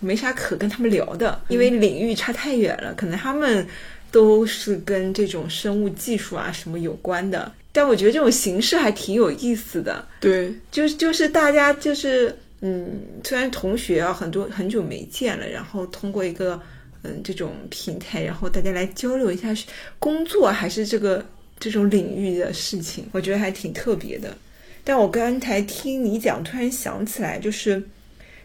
[0.00, 2.94] 没啥可跟他们聊的，因为领域差太远了。
[2.94, 3.66] 可能他们
[4.10, 10.04] 都是跟这种生物技术啊什么有关的，但我觉得这种形式还挺有意思的。
[10.20, 12.34] 对，就就是大家就是。
[12.62, 16.58] 嗯，虽然同学啊很多很久没见了，然后通过一个
[17.06, 19.54] 嗯这种平台，然后大家来交流一下
[19.98, 21.24] 工作还是这个
[21.58, 24.36] 这种领域的事情，我觉得还挺特别的。
[24.82, 27.82] 但我刚才听你讲，突然想起来，就是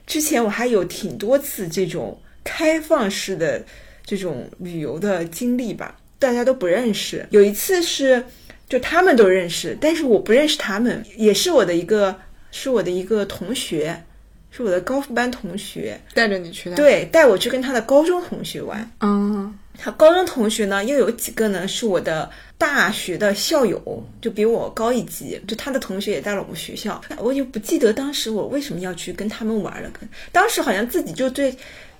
[0.05, 3.63] 之前我还有挺多次这种开放式的
[4.05, 7.25] 这种旅游的经历吧，大家都不认识。
[7.31, 8.23] 有一次是
[8.69, 12.15] 就他们都认识，但是我不认识他们，也是我的一个。
[12.53, 14.03] 是我的一个同学，
[14.51, 18.91] 是我的高复班同学带着你去的，对，带我去跟他的高中同学玩。
[18.99, 23.81] 嗯，他高中同学呢，又有几个呢，是我的大学的校友，
[24.21, 27.01] 就比我高一级，就他的同学也在了我们学校。
[27.17, 29.89] 我就不记得当时我为什么要去跟他们玩了，
[30.31, 31.55] 当时好像自己就对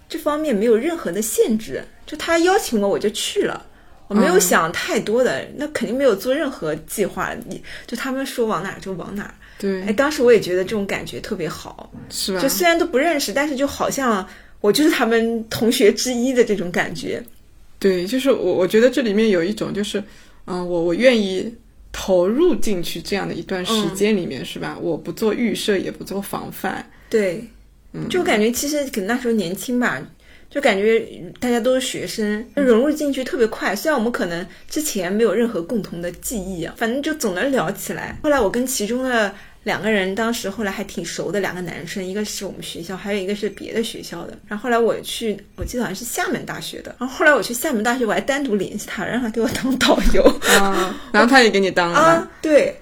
[0.10, 3.66] 这方面没有任何的限制，就他邀请我，我就去了。
[4.08, 9.34] 我没有想太多的，那肯定没有做任何计划，你就他们说往哪就往哪。
[9.62, 12.42] 对，哎，当时我也觉得这种感觉特别好，是吧？
[12.42, 14.28] 就虽然都不认识，但是就好像
[14.60, 17.24] 我就是他们同学之一的这种感觉。
[17.78, 20.04] 对，就是我，我觉得这里面有一种就是，
[20.46, 21.54] 嗯，我我愿意
[21.92, 24.76] 投入进去这样的一段时间里面，是吧？
[24.82, 26.84] 我不做预设，也不做防范。
[27.08, 27.44] 对，
[28.10, 30.02] 就感觉其实可能那时候年轻吧。
[30.50, 31.00] 就感觉
[31.40, 33.74] 大家都是学生，融入进去特别快。
[33.74, 38.20] 虽然我们可能之前没有任何共同的记忆啊，反正就总能聊起来。
[38.22, 44.38] 后来我跟其中的两个人，当时后来还挺熟的两个男生，一个是我们学校，还有一个是别的学校的。
[44.48, 46.96] 然后后来我去，我记得好像是厦门大学的。
[47.00, 50.24] 然后后来我去厦门大学，我还单独联系他，让他给我当导游。
[50.60, 51.98] 啊， 然后他也给你当了。
[51.98, 52.76] 啊，对。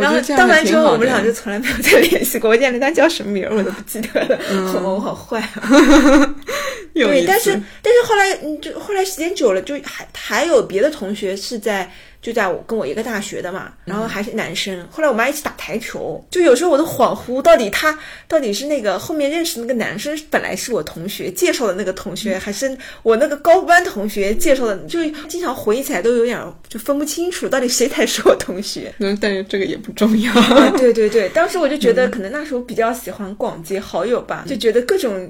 [0.00, 2.50] 然后当完之后，我们俩就从来没有再联系过。
[2.50, 4.38] 我连他叫什么名儿我都不记得了。
[4.48, 6.34] 嗯我好坏啊！
[6.94, 7.50] 对，但是
[7.82, 11.90] 但是后来，就后来时间久了，就还还有别的同学是在
[12.22, 14.86] 就在我跟我一个大学的嘛，然后还是男生。
[14.90, 17.98] 后来我们还一起打台球，就有时候我都恍惚，到底他
[18.28, 24.76] 到底是那个后面认识那个男生本来是我同学介绍的那个同学，还是我那个高班同学介绍的？
[24.86, 28.94] 就经常回忆起来都有点就分不清楚，到底谁才是我同学。
[29.00, 30.32] 嗯，但是这个也不重要。
[30.78, 35.28] 对对对，当时我就觉得可能那时候比较喜欢广结好友吧，就觉得各种。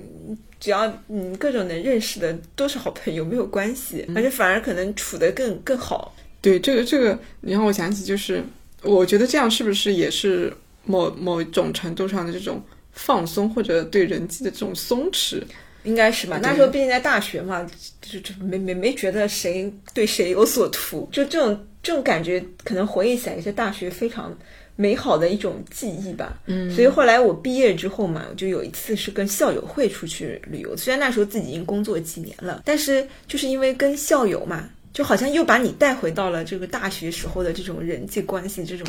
[0.60, 6.14] 只要嗯各种能认识的都是好朋友，没有关系，而且反而可能处得更更好。
[6.42, 8.44] 对，这个这个，你让我想起，就是
[8.82, 10.52] 我觉得这样是不是也是
[10.84, 12.62] 某某种程度上的这种
[12.92, 15.40] 放松，或者对人际的这种松弛？
[15.84, 16.38] 应该是吧。
[16.42, 17.66] 那时候毕竟在大学嘛，
[18.00, 24.36] 就就没没没觉得谁对谁有所图，就这种这种感觉，可能回忆起来也是大学非常。
[24.74, 30.74] 美好的一种记忆吧，嗯，所以后来我毕业之后嘛，就有一次是跟校友会出去旅游。
[30.74, 38.86] 虽然那时候自己已经工作几年了，但是就是因为跟校友嘛，就好像又把你带回到了这个大学时候的这种人际关系、这种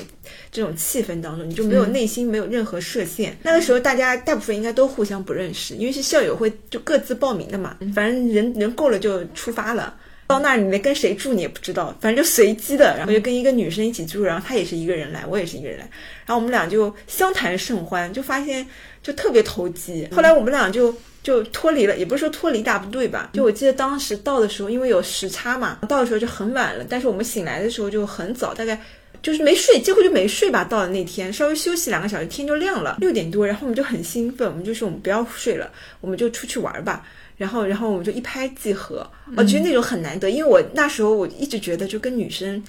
[0.51, 3.37] 这种气氛当中，你就没有内心没有任何设限。
[3.43, 9.95] 那个时候大家大部分应该都互相不认识，因为是校友会就各自报名的嘛，反正人人够了就出发了。
[10.25, 12.95] 到那儿你连跟谁住你也不知道，反正就随机的。
[12.97, 15.83] 然后就跟一个女生一起住，然后她也是一个人来，我也是一个人来。
[16.25, 18.65] 然后我们俩就相谈甚欢，就发现
[19.03, 20.07] 就特别投机。
[20.11, 23.31] 后来我们俩就就脱离了，也不是说脱离大部队吧。
[23.33, 26.85] 就我记得当时到的时候，因为有时差嘛，到的时候就很晚了。
[26.87, 28.79] 但是我们醒来的时候就很早，大概
[29.21, 30.63] 就是没睡，几乎就没睡吧。
[30.65, 33.47] 到了那天稍微休息两个小时，天就亮了，六点多。
[33.47, 35.71] 然后我们就很兴奋，我们就说我们不要睡了，
[36.01, 37.05] 我们就出去玩吧。
[37.35, 39.05] 然后，然后我们就一拍即合，
[39.35, 42.63] 我觉得那种很难得，因为我那时候我一直觉得，就跟女生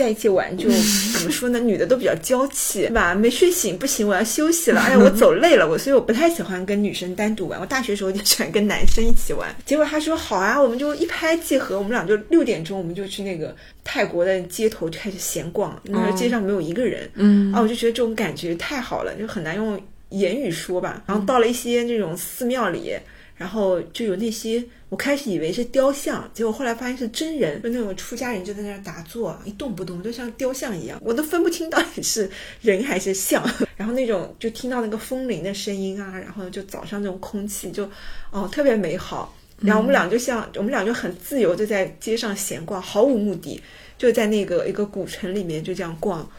[0.00, 3.14] 在一起玩，就怎么说呢，女的都比较娇气，对吧？
[3.14, 4.80] 没睡醒不行，我要休息了。
[4.80, 7.60] 哎呀， 我走累了，我所以我不太喜欢跟女生单独玩。
[7.60, 9.54] 我大学时候就喜欢跟男生一起玩。
[9.66, 19.78] 结果他说好啊，我们就一拍即合，我们俩就六点钟我们就去那个泰国的街头开始闲逛，那时候街上没有一个人，嗯，啊，我就觉得这种感觉太好了，就很难用
[20.08, 21.02] 言语说吧。
[21.06, 22.94] 然后到了一些那种寺庙里。
[23.40, 32.30] 然后就有那些，我开始以为是雕像，结果后来发现是真人，就那种出家人就在那儿打坐，一动不动，就像雕像一样，我都分不清到底是
[32.60, 33.42] 人还是像。
[33.78, 37.88] 然后那种就听到那个风铃的声音啊，然后就早上那种空气就，
[38.30, 39.34] 哦，特别美好。
[39.62, 43.58] 然后我们俩就像我们俩就很自由的在街上闲逛，毫无目的，
[43.96, 46.30] 就在那个一个古城里面就这样逛。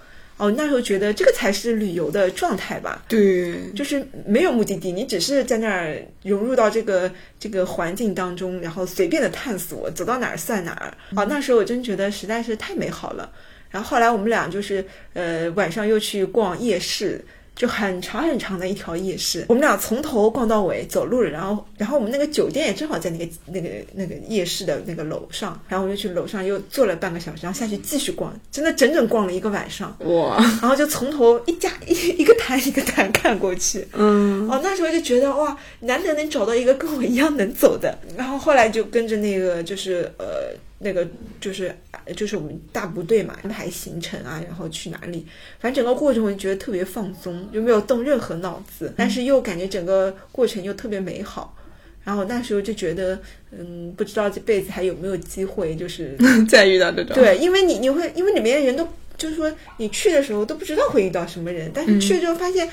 [0.42, 3.04] 哦，那时候觉得这个才是旅游的状态吧？
[3.08, 10.92] 对，就是没有目的地，你只是在那儿融入到这个这个环境当中，然后随便的探索，走到哪儿算哪儿。
[11.16, 13.32] 哦，那时候我真觉得实在是太美好了。
[13.70, 14.84] 然后后来我们俩就是
[15.14, 17.24] 呃晚上又去逛夜市。
[17.62, 21.30] 就很长很长的一条夜市，我们俩从头逛到尾，走路了。
[21.30, 29.96] 然后，然后我们那个酒店也正好在那个那个那个夜市的那个楼上，然后我就去楼上又坐了半个小时，然后下去继续逛，真的整整逛了一个晚上。
[30.00, 30.38] 哇！
[30.60, 33.88] 然后就从头一家一一个摊一个摊看过去。
[33.94, 34.50] 嗯。
[34.50, 37.96] 哦，那时候就觉得哇，难得能找到一个跟我一样能走的。
[38.18, 40.52] 然后后来就跟着那个就是呃。
[40.84, 41.08] 那个
[41.40, 41.76] 就是
[42.16, 45.26] 就是我们大部队嘛，安排行程啊，然后去哪里，
[45.60, 51.56] 反正整个过程我就觉得特别放松，就没有动任何脑子，但是又感觉整个过程又特别美好。
[52.04, 53.20] 然后那时候就觉得，
[53.52, 56.18] 嗯，不知道这辈子还有没有机会，就是
[56.50, 57.14] 再遇到这种。
[57.16, 62.68] 对，因为你你会因为里面的人都就是说你去的时候都不知道会遇到什么人，但是去了之后发现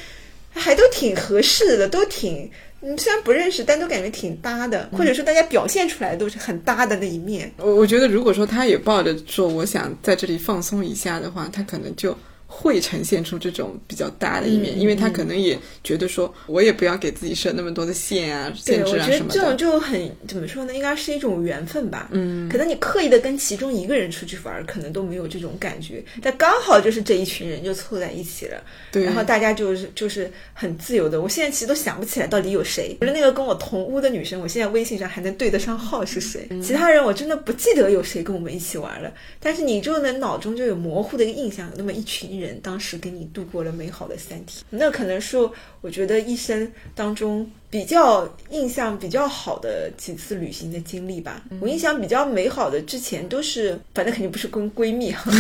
[0.55, 2.51] 还都挺合适的，都挺。
[2.81, 7.53] 嗯，虽然不认识，但都感觉挺搭的，或者说大家表现出来都是很搭的那一面。
[7.57, 12.17] 我我觉得，如果说他也抱着说我想在这里放松一下的话，他可能就。
[12.61, 19.25] 会呈现出这种比较大的一面，因为他可能也觉得说，我也不要给自己设那么多的线啊、限制啊什么的。
[19.27, 20.75] 我觉得这种就很怎么说呢？
[20.75, 22.09] 应该是一种缘分吧。
[22.11, 26.03] 嗯，可能你刻意的跟其中一个人出去玩，可能都没有这种感觉。
[26.21, 31.21] 但刚好就是这一群人就凑在一起了，对，然后大家就是就是很自由的。
[31.21, 32.97] 我现在其实都想不起来到底有谁。
[32.99, 36.49] 除了那个跟我同屋的女生，我现在微信上还能对得上号是谁。
[36.61, 39.13] 其他人我真的不记得有谁跟我们一起玩了。
[39.39, 43.29] 但是你就能脑中就有模糊的一个印象，有那么一群人当时跟你。
[43.35, 45.37] 度过了美好的三天，那可能是
[45.83, 51.45] 我觉得一生当中比较印象比较好的几次旅行的经历吧。
[51.61, 55.31] 我印象比较美好的之前都是，反正肯定不是跟闺蜜哈，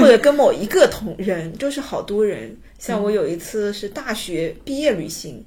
[0.00, 2.56] 或者跟某一个同人，就是好多人。
[2.78, 5.44] 像我有一次是大学毕业旅行，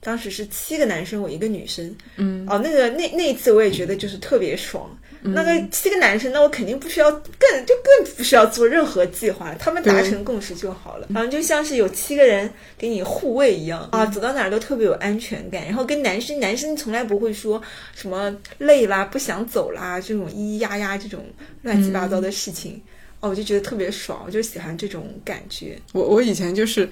[0.00, 1.94] 当时是七个男生，我一个女生。
[2.16, 4.90] 嗯，哦，那个那那一次我也觉得就是特别爽。
[5.22, 11.06] 那个七个男生，那我肯定不需要，更就更不需要做任何计划，他们达成共识就好了。
[11.14, 15.64] 然后就像是有七个人给你护卫一样啊，走到哪儿都特别有安全感。
[15.64, 17.62] 然后跟男生，男生从来不会说
[17.94, 21.24] 什么累啦、不想走啦这种咿咿呀呀这种
[21.62, 22.82] 乱七八糟的事情。
[23.20, 25.78] 哦，我就觉得特别爽，我就喜欢这种感觉。
[25.92, 26.88] 我我以前就是，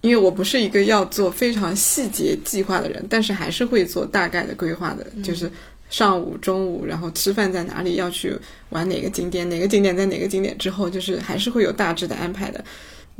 [0.00, 5.48] 因为我不是一个要做非常细节计划的人，但是还是会做大概的规划的，就是
[5.90, 8.34] 上午、中午，然后吃饭在哪里，要去
[8.70, 12.64] 玩哪个景点，哪个景点在哪个景点之后，就是还是会有大致的安排的。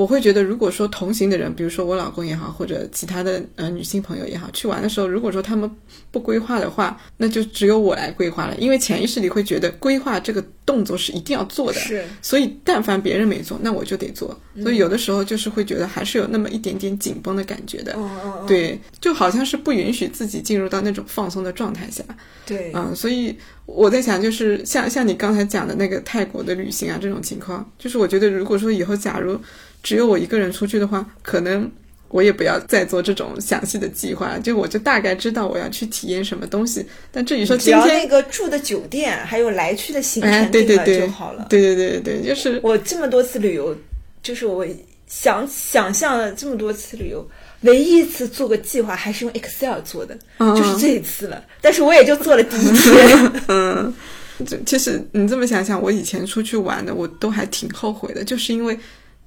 [0.00, 5.70] 我会觉得，如果说同行的人，比如说我老公也好，或者其他的呃女性朋友也好，去玩的时候，如果说他们
[6.10, 22.02] 不规划的话，那就只有我来规划了，因为潜意识里会觉得规划这个动作是一定要做的，是所以但凡别人没做，那我就得做，所以有的时候就是会觉得还是有那么一点点紧绷的感觉的，嗯对，就好像是不允许自己进入到那种放松的状态下，
[22.46, 23.36] 对，嗯，所以
[23.66, 29.38] 我在想，就是像像你刚才讲的那个泰国的旅行啊，这种情况，就是我觉得如果说以后假如
[29.82, 31.70] 只有我一个人出去的话，可能
[32.08, 36.84] 我也不要再做这种详细的计划，就我就大概知道我要去体验什么东西。
[37.12, 41.46] 但至于说只要今天那个住的酒店还有来去的行哎，程定了对对对，就好了。
[41.48, 43.76] 对对对对对，就是我这么多次旅游，
[44.22, 44.66] 就是我
[45.06, 47.28] 想想象了这么多次旅游，
[47.62, 51.42] 唯一一次做个计划还是用 Excel 做的，嗯就是这一次了。
[51.60, 53.32] 但是我也就做了第一天。
[53.48, 53.94] 嗯，
[54.46, 58.78] 这其实你这么想想，我以前出去玩的，我都还挺后悔的，就是因为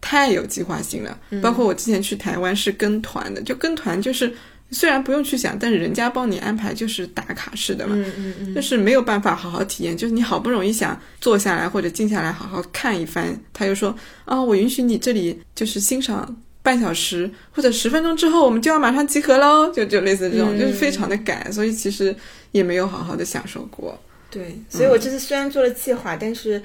[0.03, 1.17] 太有计划性了。
[1.41, 4.31] 包括我之前去台湾是跟团的，就跟团就是
[4.69, 9.95] 虽然不用去想，但是人家帮你安排就是打卡式的嘛，嗯嗯嗯，就是没有办法好好体验。
[9.95, 13.95] 就是你好不容易想坐下来或者静下来好好看一番，他又说
[14.25, 16.35] 啊，我允许你这里就是欣赏。
[16.63, 22.15] 半小时或者十分钟之后，我们就要马上集合喽，就就类似这种，嗯就是非常的赶，所以其实
[22.53, 24.01] 也没有好好的享受过。
[24.31, 26.63] 对，所以我这次虽然做了计划，但是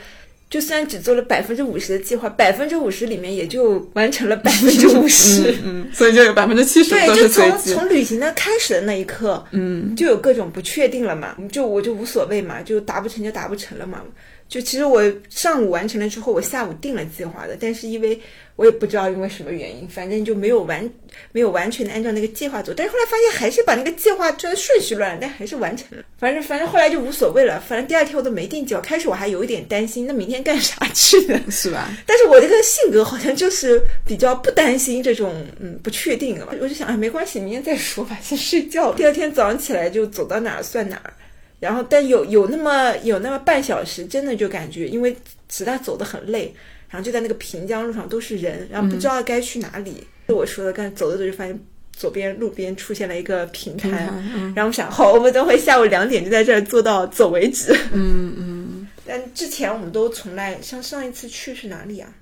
[0.50, 5.54] 就虽然只做了百分之五十的计划，百分之五十里面也就完成了百分之五十。
[5.62, 7.58] 嗯，所以就有百分之七十对，都就是从。
[7.58, 14.02] 从旅行的开始的那一刻，嗯，就有各种不确定了嘛，就我就无所谓嘛，就达不成就达不成了嘛。
[14.48, 18.18] 就其实我上午完成了之后，我下午定了计划的，但是因为
[18.56, 20.90] 我也不知道因为什么原因，反正就没有完
[21.32, 22.72] 没有完全的按照那个计划走。
[22.74, 26.02] 但是后来发现还是把那个计划这顺序乱了，但还是完成了。
[26.18, 28.80] 反正反正后来就无所谓了，反正第二天我都没定计划。
[28.80, 31.38] 开始我还有一点担心，那明天干啥去呢？
[31.50, 31.88] 是吧？
[32.06, 38.94] 但是我这个性格好像就是比较不担心这种嗯不确定的吧，我就想哎没关系，明天再说吧，先睡觉。
[38.94, 41.12] 第二天早上起来就走到哪儿算哪儿，
[41.60, 45.16] 然后但有有那么有那么半小时，真的就感觉因为
[45.50, 46.54] 实在走得很累，
[46.88, 50.06] 然后就在那个平江路上都是人，然后不知道该去哪里。
[50.28, 51.58] 就我说的，刚才走着走着就发现
[51.92, 57.74] 左边路边出现了一个平平摊，摊嗯然后我想好，我们等会下午两点就在这儿坐到走为止。
[57.92, 62.12] 嗯嗯，但之前我们都从来，像上一次去是哪里啊？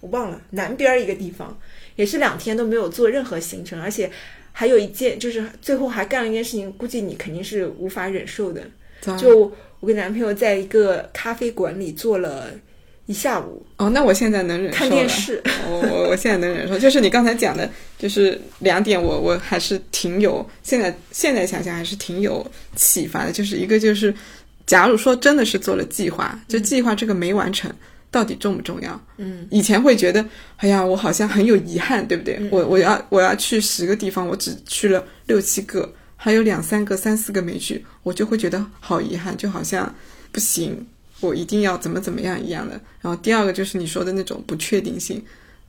[0.00, 1.58] 我忘了，南边儿一个地方，
[1.96, 4.10] 也是两天都没有做任何行程，而且
[4.52, 8.62] 还有一件，就是最后还干了一件事情，估计你肯定是无法忍受的。
[9.18, 12.50] 就我跟男朋友在一个咖啡馆里坐了
[13.06, 14.90] 一下午，哦，那我现在能忍受看。
[14.90, 15.40] 电视。
[15.68, 22.44] 我我我现在能忍受， 就是你刚才讲的，就是两点我，我还是挺有现在现在想想还是挺有
[22.74, 23.30] 启发的。
[23.30, 24.12] 就是一个就是，
[24.66, 27.70] 假如说真的是做了计划，就计划这个没完成，
[28.10, 29.00] 到底重不重要？
[29.18, 30.24] 嗯，以前会觉得，
[30.56, 32.36] 哎呀，我好像很有遗憾，对不对？
[32.40, 35.92] 嗯我我要我要去十个地方，我只去了六七个，
[36.26, 39.94] 还有两三个、三四个没去，我就会觉得好遗憾，就好像
[40.32, 40.84] 不行，
[41.20, 42.72] 我一定要怎么怎么样一样的。
[43.00, 45.24] 然后第二个就是你说的那种不确定性。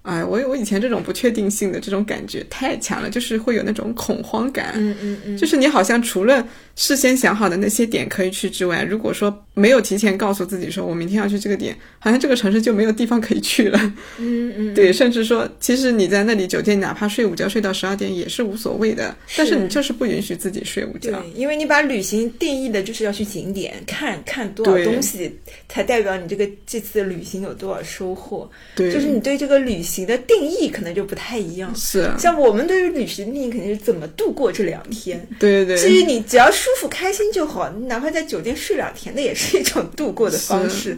[0.08, 4.72] 哎，我我以前这种不确定性的这种感觉太强了，就是会有那种恐慌感。
[4.76, 6.48] 嗯嗯嗯，就是你好像除了
[6.78, 13.80] 事先想好的那些点可以去之外，如果说没有提前告诉自己说我明天要去这个点，好像这个城市就没有地方可以去了。
[14.18, 21.12] 嗯 嗯，对，甚至说，其实你在那里酒店哪怕睡午觉睡到十二点也是无所谓的，但是你就是不允许自己睡午觉。
[21.12, 25.38] 对，因为你把旅行定义的就是要去景点看看多少东西，
[25.68, 28.50] 才代表你这个这次旅行有多少收获。
[28.76, 31.74] 对，就是你对这个旅行的定义可能就不太一样。
[31.76, 35.28] 是啊，像我们对于旅行的定义肯定是怎么度过这两天。
[35.40, 40.98] 对对对至于，你只要舒服开心就好，你哪怕在酒店睡两天，那也是一种度过的方式。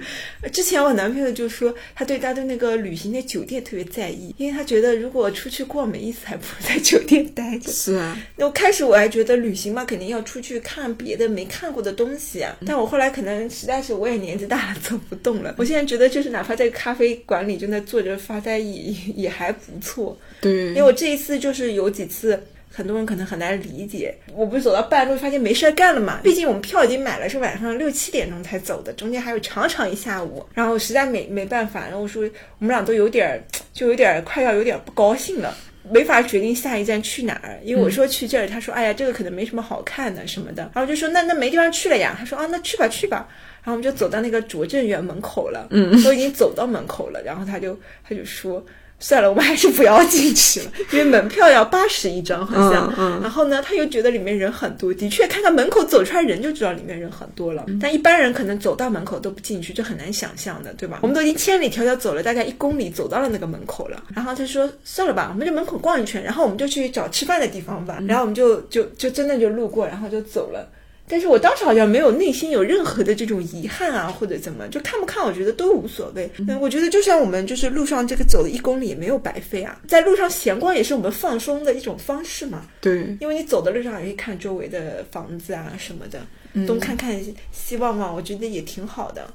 [0.51, 7.71] 之前我男朋友就说，他对他对那个旅行的酒店特别在意，因为他觉得如果出去逛没意思，还不如在酒店待着。
[7.71, 12.55] 是啊，那我开始我还觉得旅行嘛，肯定要出去看别的没看过的东西啊。
[12.65, 15.55] 但我后来可能实在是我也年纪大了，走不动了。
[15.57, 20.17] 我现在觉得就是哪怕在咖啡馆里就在坐着发呆也也 也还不错。
[20.41, 22.41] 对因为，我这一次就是有几次。
[22.71, 26.19] 很多人可能很难理解，我不是走到半路发现没事儿干了嘛？
[26.23, 30.45] 毕竟我们票已经买了，是晚上六七点钟才走的，中间还有长长一下午。
[30.53, 32.21] 然后实在没没办法，然后我说
[32.59, 33.41] 我们俩都有点儿，
[33.73, 35.53] 就有点儿快要有点儿不高兴了。
[35.91, 43.27] 没法决定下一站去哪儿，因为我说去这儿，他说哎呀这个可能没什么好看的什么的，然后我就说那那没地方去了呀，他说啊那去吧去吧，
[43.63, 47.77] 然后我们就走到那个拙政园门口了，嗯，都已经走到门口了，然后他就
[48.07, 48.63] 他就说。
[48.99, 52.87] 算了，我们还是不要进去了，因为门票要八十一张，好像。
[52.89, 57.65] 嗯嗯然后呢，他又觉得里面人很多，的确，看看门口走出来人就知道里面人很多了。
[57.81, 60.99] 但一般人可能走到门口都不进去，这很难想象的，对吧？
[61.01, 64.03] 我们都已经千里迢迢走了大概一公里，走到了那个门口了。
[64.13, 70.67] 然后他说：“算了吧，我们就门口逛一圈，然后我们就去找吃饭的地方吧。”然后我们就就就真的就路过，然后就走了。
[71.09, 76.29] 但是我当时好像没有内心有任何的这种遗憾啊，或者怎么，就看不看，我觉得都无所谓。
[76.37, 82.67] 嗯，我觉得就像我们就是路上这个走了一公里也没有白费啊，在路上闲逛也是我们放松的一种方式嘛。
[82.79, 86.21] 对，因为你走的路上也可以看周围的房子啊什么的，
[86.67, 87.19] 东看看
[87.51, 89.27] 西望望，我觉得也挺好的。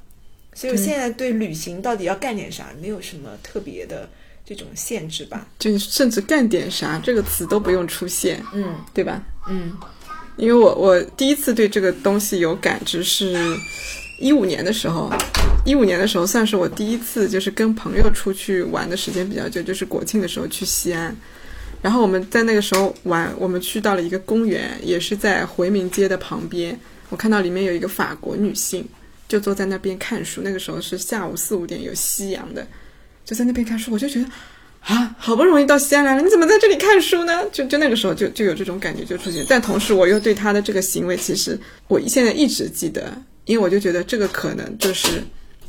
[0.54, 4.08] 所以我现在对旅行到底要干点啥，没有什么特别的
[4.46, 5.48] 这种限制吧。
[5.58, 9.20] 就甚至干点啥这个词都不用出现，嗯对吧？
[9.48, 9.76] 嗯
[10.36, 13.36] 因为我我第一次对这个东西有感知是
[14.18, 15.10] 一五年的时候，
[15.64, 21.14] 一五年的时候算是我第一次就是跟朋友出去玩的时间比较久，就是国庆的时候去西安。
[21.82, 26.78] 然后我们在那个时候玩，我们去到了一个公园，也是在回民街的旁边。
[27.10, 28.88] 我看到里面有一个法国女性，
[29.28, 30.40] 就坐在那边看书。
[30.42, 32.66] 那个时候是下午四五点，有夕阳的，
[33.24, 33.92] 就在那边看书。
[33.92, 34.26] 我就觉得
[34.84, 37.42] 啊，好不容易到西安来了，你怎么在这里看书呢？
[37.50, 39.44] 就就那个时候就就有这种感觉就出现。
[39.48, 41.58] 但同时我又对他的这个行为，其实
[41.88, 43.16] 我现在一直记得，
[43.46, 45.22] 因为我就觉得这个可能就是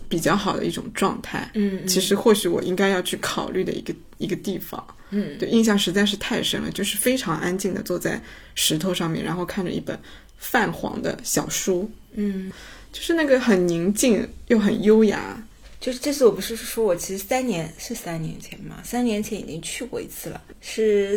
[0.10, 1.50] 比较好的一种状态。
[1.54, 4.86] 嗯其实或许我应该要去考虑的一个一个地方。
[5.12, 8.22] 嗯对，印象实在是太深了，就是非常安静的坐在
[8.54, 9.98] 石头上面，然后看着一本
[10.38, 12.52] 泛黄的小书，嗯，
[12.92, 15.42] 就是那个很宁静又很优雅。
[15.86, 21.16] 就是这次我不是说我其实三年是三年前嘛，三年前已经去过一次了，是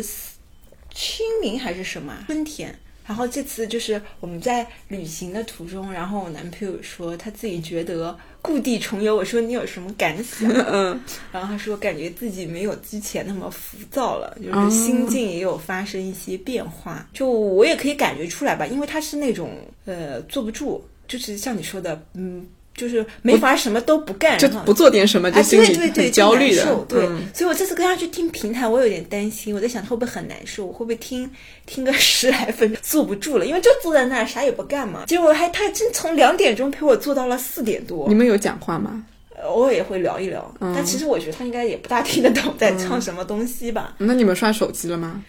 [0.93, 2.77] 清明还是什么啊春天。
[3.07, 10.47] 然后这次就是我们在旅行的途中，然后我男朋友说他自己觉得故地重游，我说你有什么感想？
[10.69, 11.01] 嗯
[11.31, 17.09] 然后他说感觉自己没有之前那么浮躁了，就哦是心境也有发生一些变化。
[17.11, 22.45] 就我也可以感觉出来吧，因为他是那种呃坐不住，就是像你说的，嗯，
[22.79, 26.85] 就是没法什么都不干，就不做点什么就啊，心里对对对，很焦虑的。
[26.87, 31.29] 对，嗯所以我这次跟他去听平台，我有点担心，我在想他会不会很难受，我会不会听
[31.65, 35.03] 听个十来分钟坐不住了，因为就坐在那儿啥也不干嘛。
[35.07, 39.03] 结果还他真从两点钟陪我坐到了四点多你，们有讲话吗？
[39.43, 43.93] 偶尔也会聊一聊，嗯但其实我觉得他应该也不大听得懂在唱什么东西吧。
[43.99, 45.23] 那你们刷手机了吗？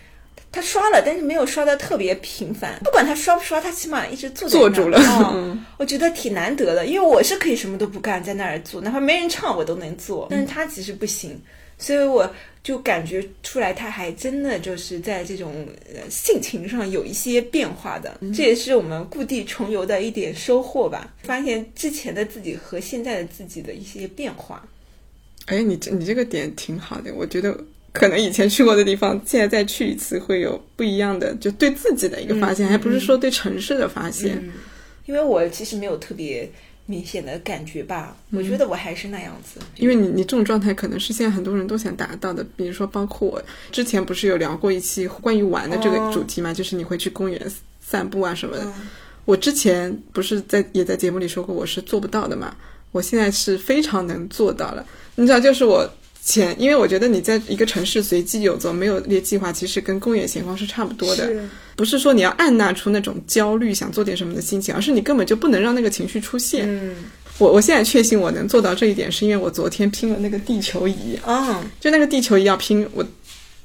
[0.53, 2.79] 他刷了，但是没有刷的特别频繁。
[2.83, 11.41] 不管他刷不刷，他起码一直坐在那儿坐住了哦嗯我觉得挺难得的，因为我是可以什么都不干，在那儿坐，哪怕没人唱我都能坐，但是他其实不行，
[11.79, 12.29] 所以我
[12.63, 18.19] 就感觉出来，他还真的就是在这种呃性情上有一些变化的。
[18.35, 24.67] 这也是我们故地重游的一点收获吧，发现之前的自己和现在的自己的一些变化。
[25.47, 27.59] 哎，你这你这个点挺好的，我觉得
[27.93, 34.39] 可能以前去过的地方，现在再去一次会有不一样的，就对自己的一个发现，还不是说对城市的发现。
[34.43, 34.53] 嗯，
[35.07, 36.51] 因为我其实没有特别
[36.87, 39.61] 明显的感觉吧，我觉得我还是那样子。
[39.77, 47.41] 因为你你这种状态可能是现在很多人都想达到的，比如说包括我之前不是有聊过一期关于玩的这个哦主题嘛，就是你会去公园
[47.81, 48.65] 散步啊什么的。
[48.65, 48.73] 嗯
[49.27, 52.57] 我之前不是在也在节目里说过我是做不到的嘛，
[52.91, 54.85] 我现在是非常能做到了。
[55.15, 55.89] 你知道，就是我
[56.23, 61.27] 前，因为我觉得你在一个城市随机游走，没有列计划，其实跟公园闲逛是差不多的。
[61.27, 66.67] 是不是说你要按捺出那种焦虑想做点什么的心情，而是你根本就不能让那个情绪出现。
[66.69, 66.95] 嗯
[67.39, 71.19] 我我现在确信我能做到这一点，是因为我昨天拼了那个地球仪。
[71.25, 73.03] 啊就那个地球仪要拼，我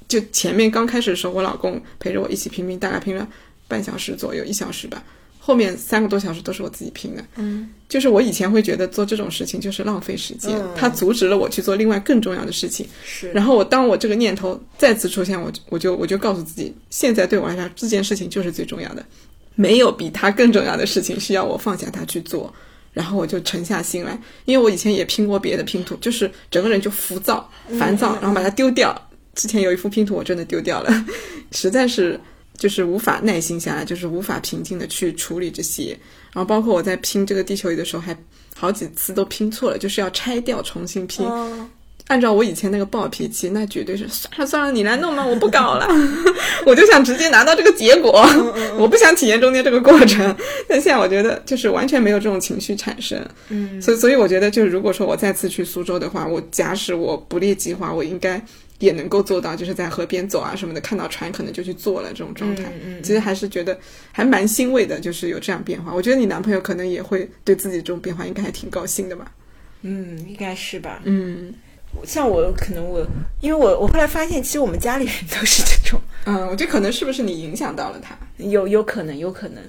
[0.08, 3.28] 就前面刚开始的时候，我老公陪着我一起拼拼，大概拼了
[3.68, 5.04] 半小时左右，一小时吧。
[5.46, 7.24] 后面三个多小时都是我自己拼的。
[7.36, 12.88] 嗯就是我以前会觉得做这种事情就是浪费时间，嗯它阻止了我去做另外更重要的事情。
[13.06, 19.06] 是，然后我当我这个念头再次出现，我就我就我就告诉自己，现在对我来说这件事情就是最重要的，
[19.54, 22.52] 没有比它更重要的事情需要我放下它去做。
[22.92, 29.00] 然后我就沉下心来，因为我以前也拼过别的拼图，就是整个人就浮躁、烦躁，然后把它丢掉。
[29.36, 31.06] 之前有一幅拼图我真的丢掉了，
[31.52, 32.18] 实在是
[32.58, 35.98] 就是无法耐心下来，就是无法平静的去处理这些。
[36.34, 38.18] 然后包括我在拼这个地球仪的时候，还
[38.56, 41.26] 好几次都拼错了，就是要拆掉重新拼。
[41.26, 41.70] 哦
[42.08, 45.88] 按照我以前那个暴脾气，那绝对是算了算了，你来弄吧，我不搞了，
[46.64, 48.24] 我就想直接拿到这个结果，
[48.78, 50.24] 我不想体验中间这个过程。
[50.70, 58.40] 但现在我觉得就是完全没有这种情绪产生，嗯所以所以我觉得就是如果说我再次去苏州的话，我假使我不列计划，我应该
[58.80, 62.64] 也能够做到，就是在河边走啊什么的，看到船可能就去坐了这种状态。
[62.64, 63.78] 嗯嗯其实还是觉得
[64.12, 65.94] 还蛮欣慰的，就是有这样变化。
[65.94, 69.32] 我觉得你男朋友可能也会对自己这种变化应该还挺高兴的吧？
[69.82, 71.02] 嗯，应该是吧。
[71.06, 71.54] 嗯
[72.04, 73.08] 像我可能我，
[73.40, 79.64] 因为我我后来发现，其实我们家里人都是这种，嗯，我觉得可能是不是你影响到了他有有可能，有可能，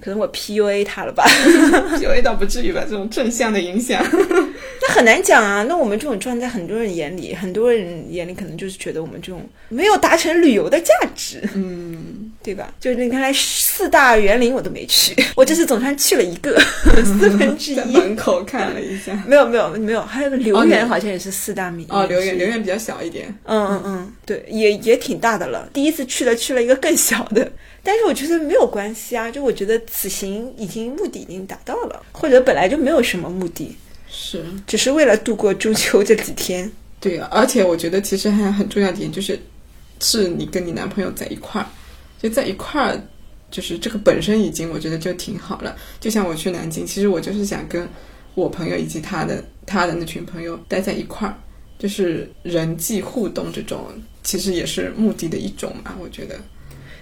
[0.00, 1.24] 可能我 PUA 他了吧？？
[1.98, 4.02] PUA 倒不至于吧，这种正向的影响。
[4.82, 5.62] 那很难讲啊。
[5.68, 12.72] 那我们这种状态，很多人眼里，很多人眼里可能就是觉得我们这种没有达成旅游的价值，嗯， 对吧？
[12.80, 16.58] 就是你看来四大园林我都没去，我这次总算去了一个
[17.04, 17.92] 四分之在一。
[17.92, 19.12] 门口看了一下。
[19.26, 22.60] 没有没有没有，还有个哦留园好像也是四大名哦，留园留园。
[22.60, 23.26] 比较小一点。
[23.44, 25.68] 嗯嗯嗯，对，也也挺大的了。
[25.72, 27.50] 第一次去了，去了一个更小的，
[27.82, 33.76] 但是我觉得没有关系啊，就我觉得此行已经目的已经达到了，或者本来就没有什么目的，
[34.08, 36.70] 是，只是为了度过中秋这几天。
[37.00, 39.38] 对啊，而且我觉得其实还有很重要的点就是，
[40.00, 41.66] 是你跟你男朋友在一块儿，
[42.20, 43.00] 就在一块儿，
[43.50, 45.74] 就是这个本身已经我觉得就挺好了。
[45.98, 47.88] 就像我去南京，其实我就是想跟
[48.34, 51.34] 我朋友以及他的他的那群朋友待在一块儿，
[51.78, 53.86] 就是人际互动这种，
[54.22, 55.96] 其实也是目的的一种嘛。
[55.98, 56.38] 我觉得，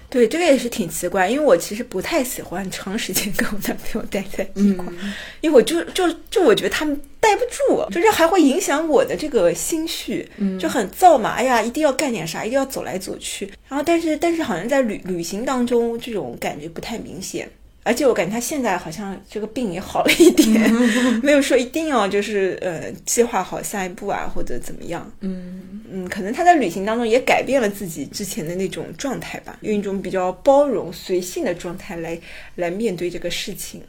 [0.09, 10.27] 对，这个也是挺奇怪，因为我其实不太喜欢长时间跟我男朋友待在一块儿，嗯因为我就就就我觉得他们待不住，就是还会影响我的这个心绪，
[10.59, 11.31] 就很燥嘛。
[11.33, 13.45] 哎呀，一定要干点啥，一定要走来走去。
[13.67, 17.47] 然后，但是但是好像在旅旅行当中，这种感觉不太明显。
[17.89, 20.71] 而且我感觉他现在好像这个病也好了一点，
[21.23, 25.11] 没有说一定要就是呃计划好下一步啊或者怎么样。
[25.21, 32.15] 嗯嗯，可能他在旅行当中也改变了自己之前的那种状态吧，用一种比较包容、随性的状态来
[32.53, 33.81] 来面对这个事情。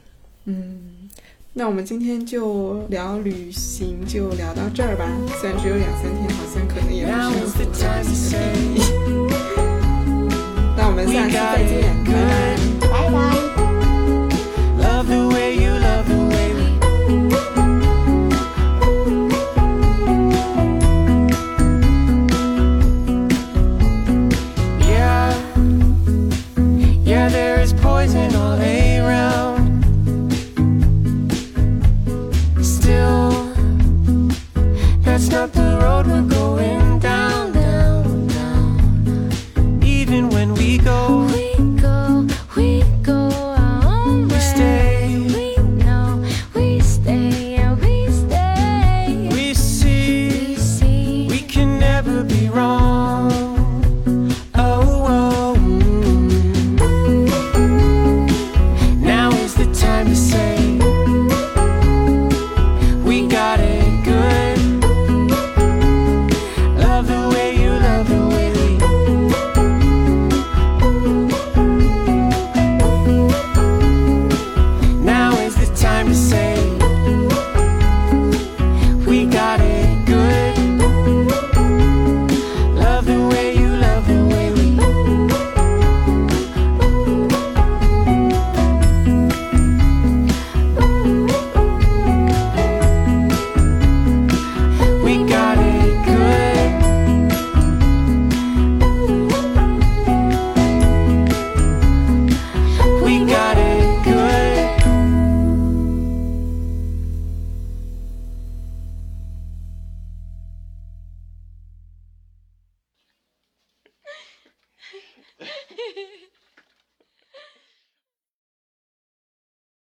[0.45, 1.07] 嗯。
[1.53, 5.05] 那我们今天就聊旅行，就聊到这儿吧。
[5.39, 8.77] 虽然只有两三天，好像可能也不是很符合旅行的定义。
[10.75, 11.93] 那我们下期再见，
[12.79, 13.50] 拜拜。
[15.01, 15.70] love the way you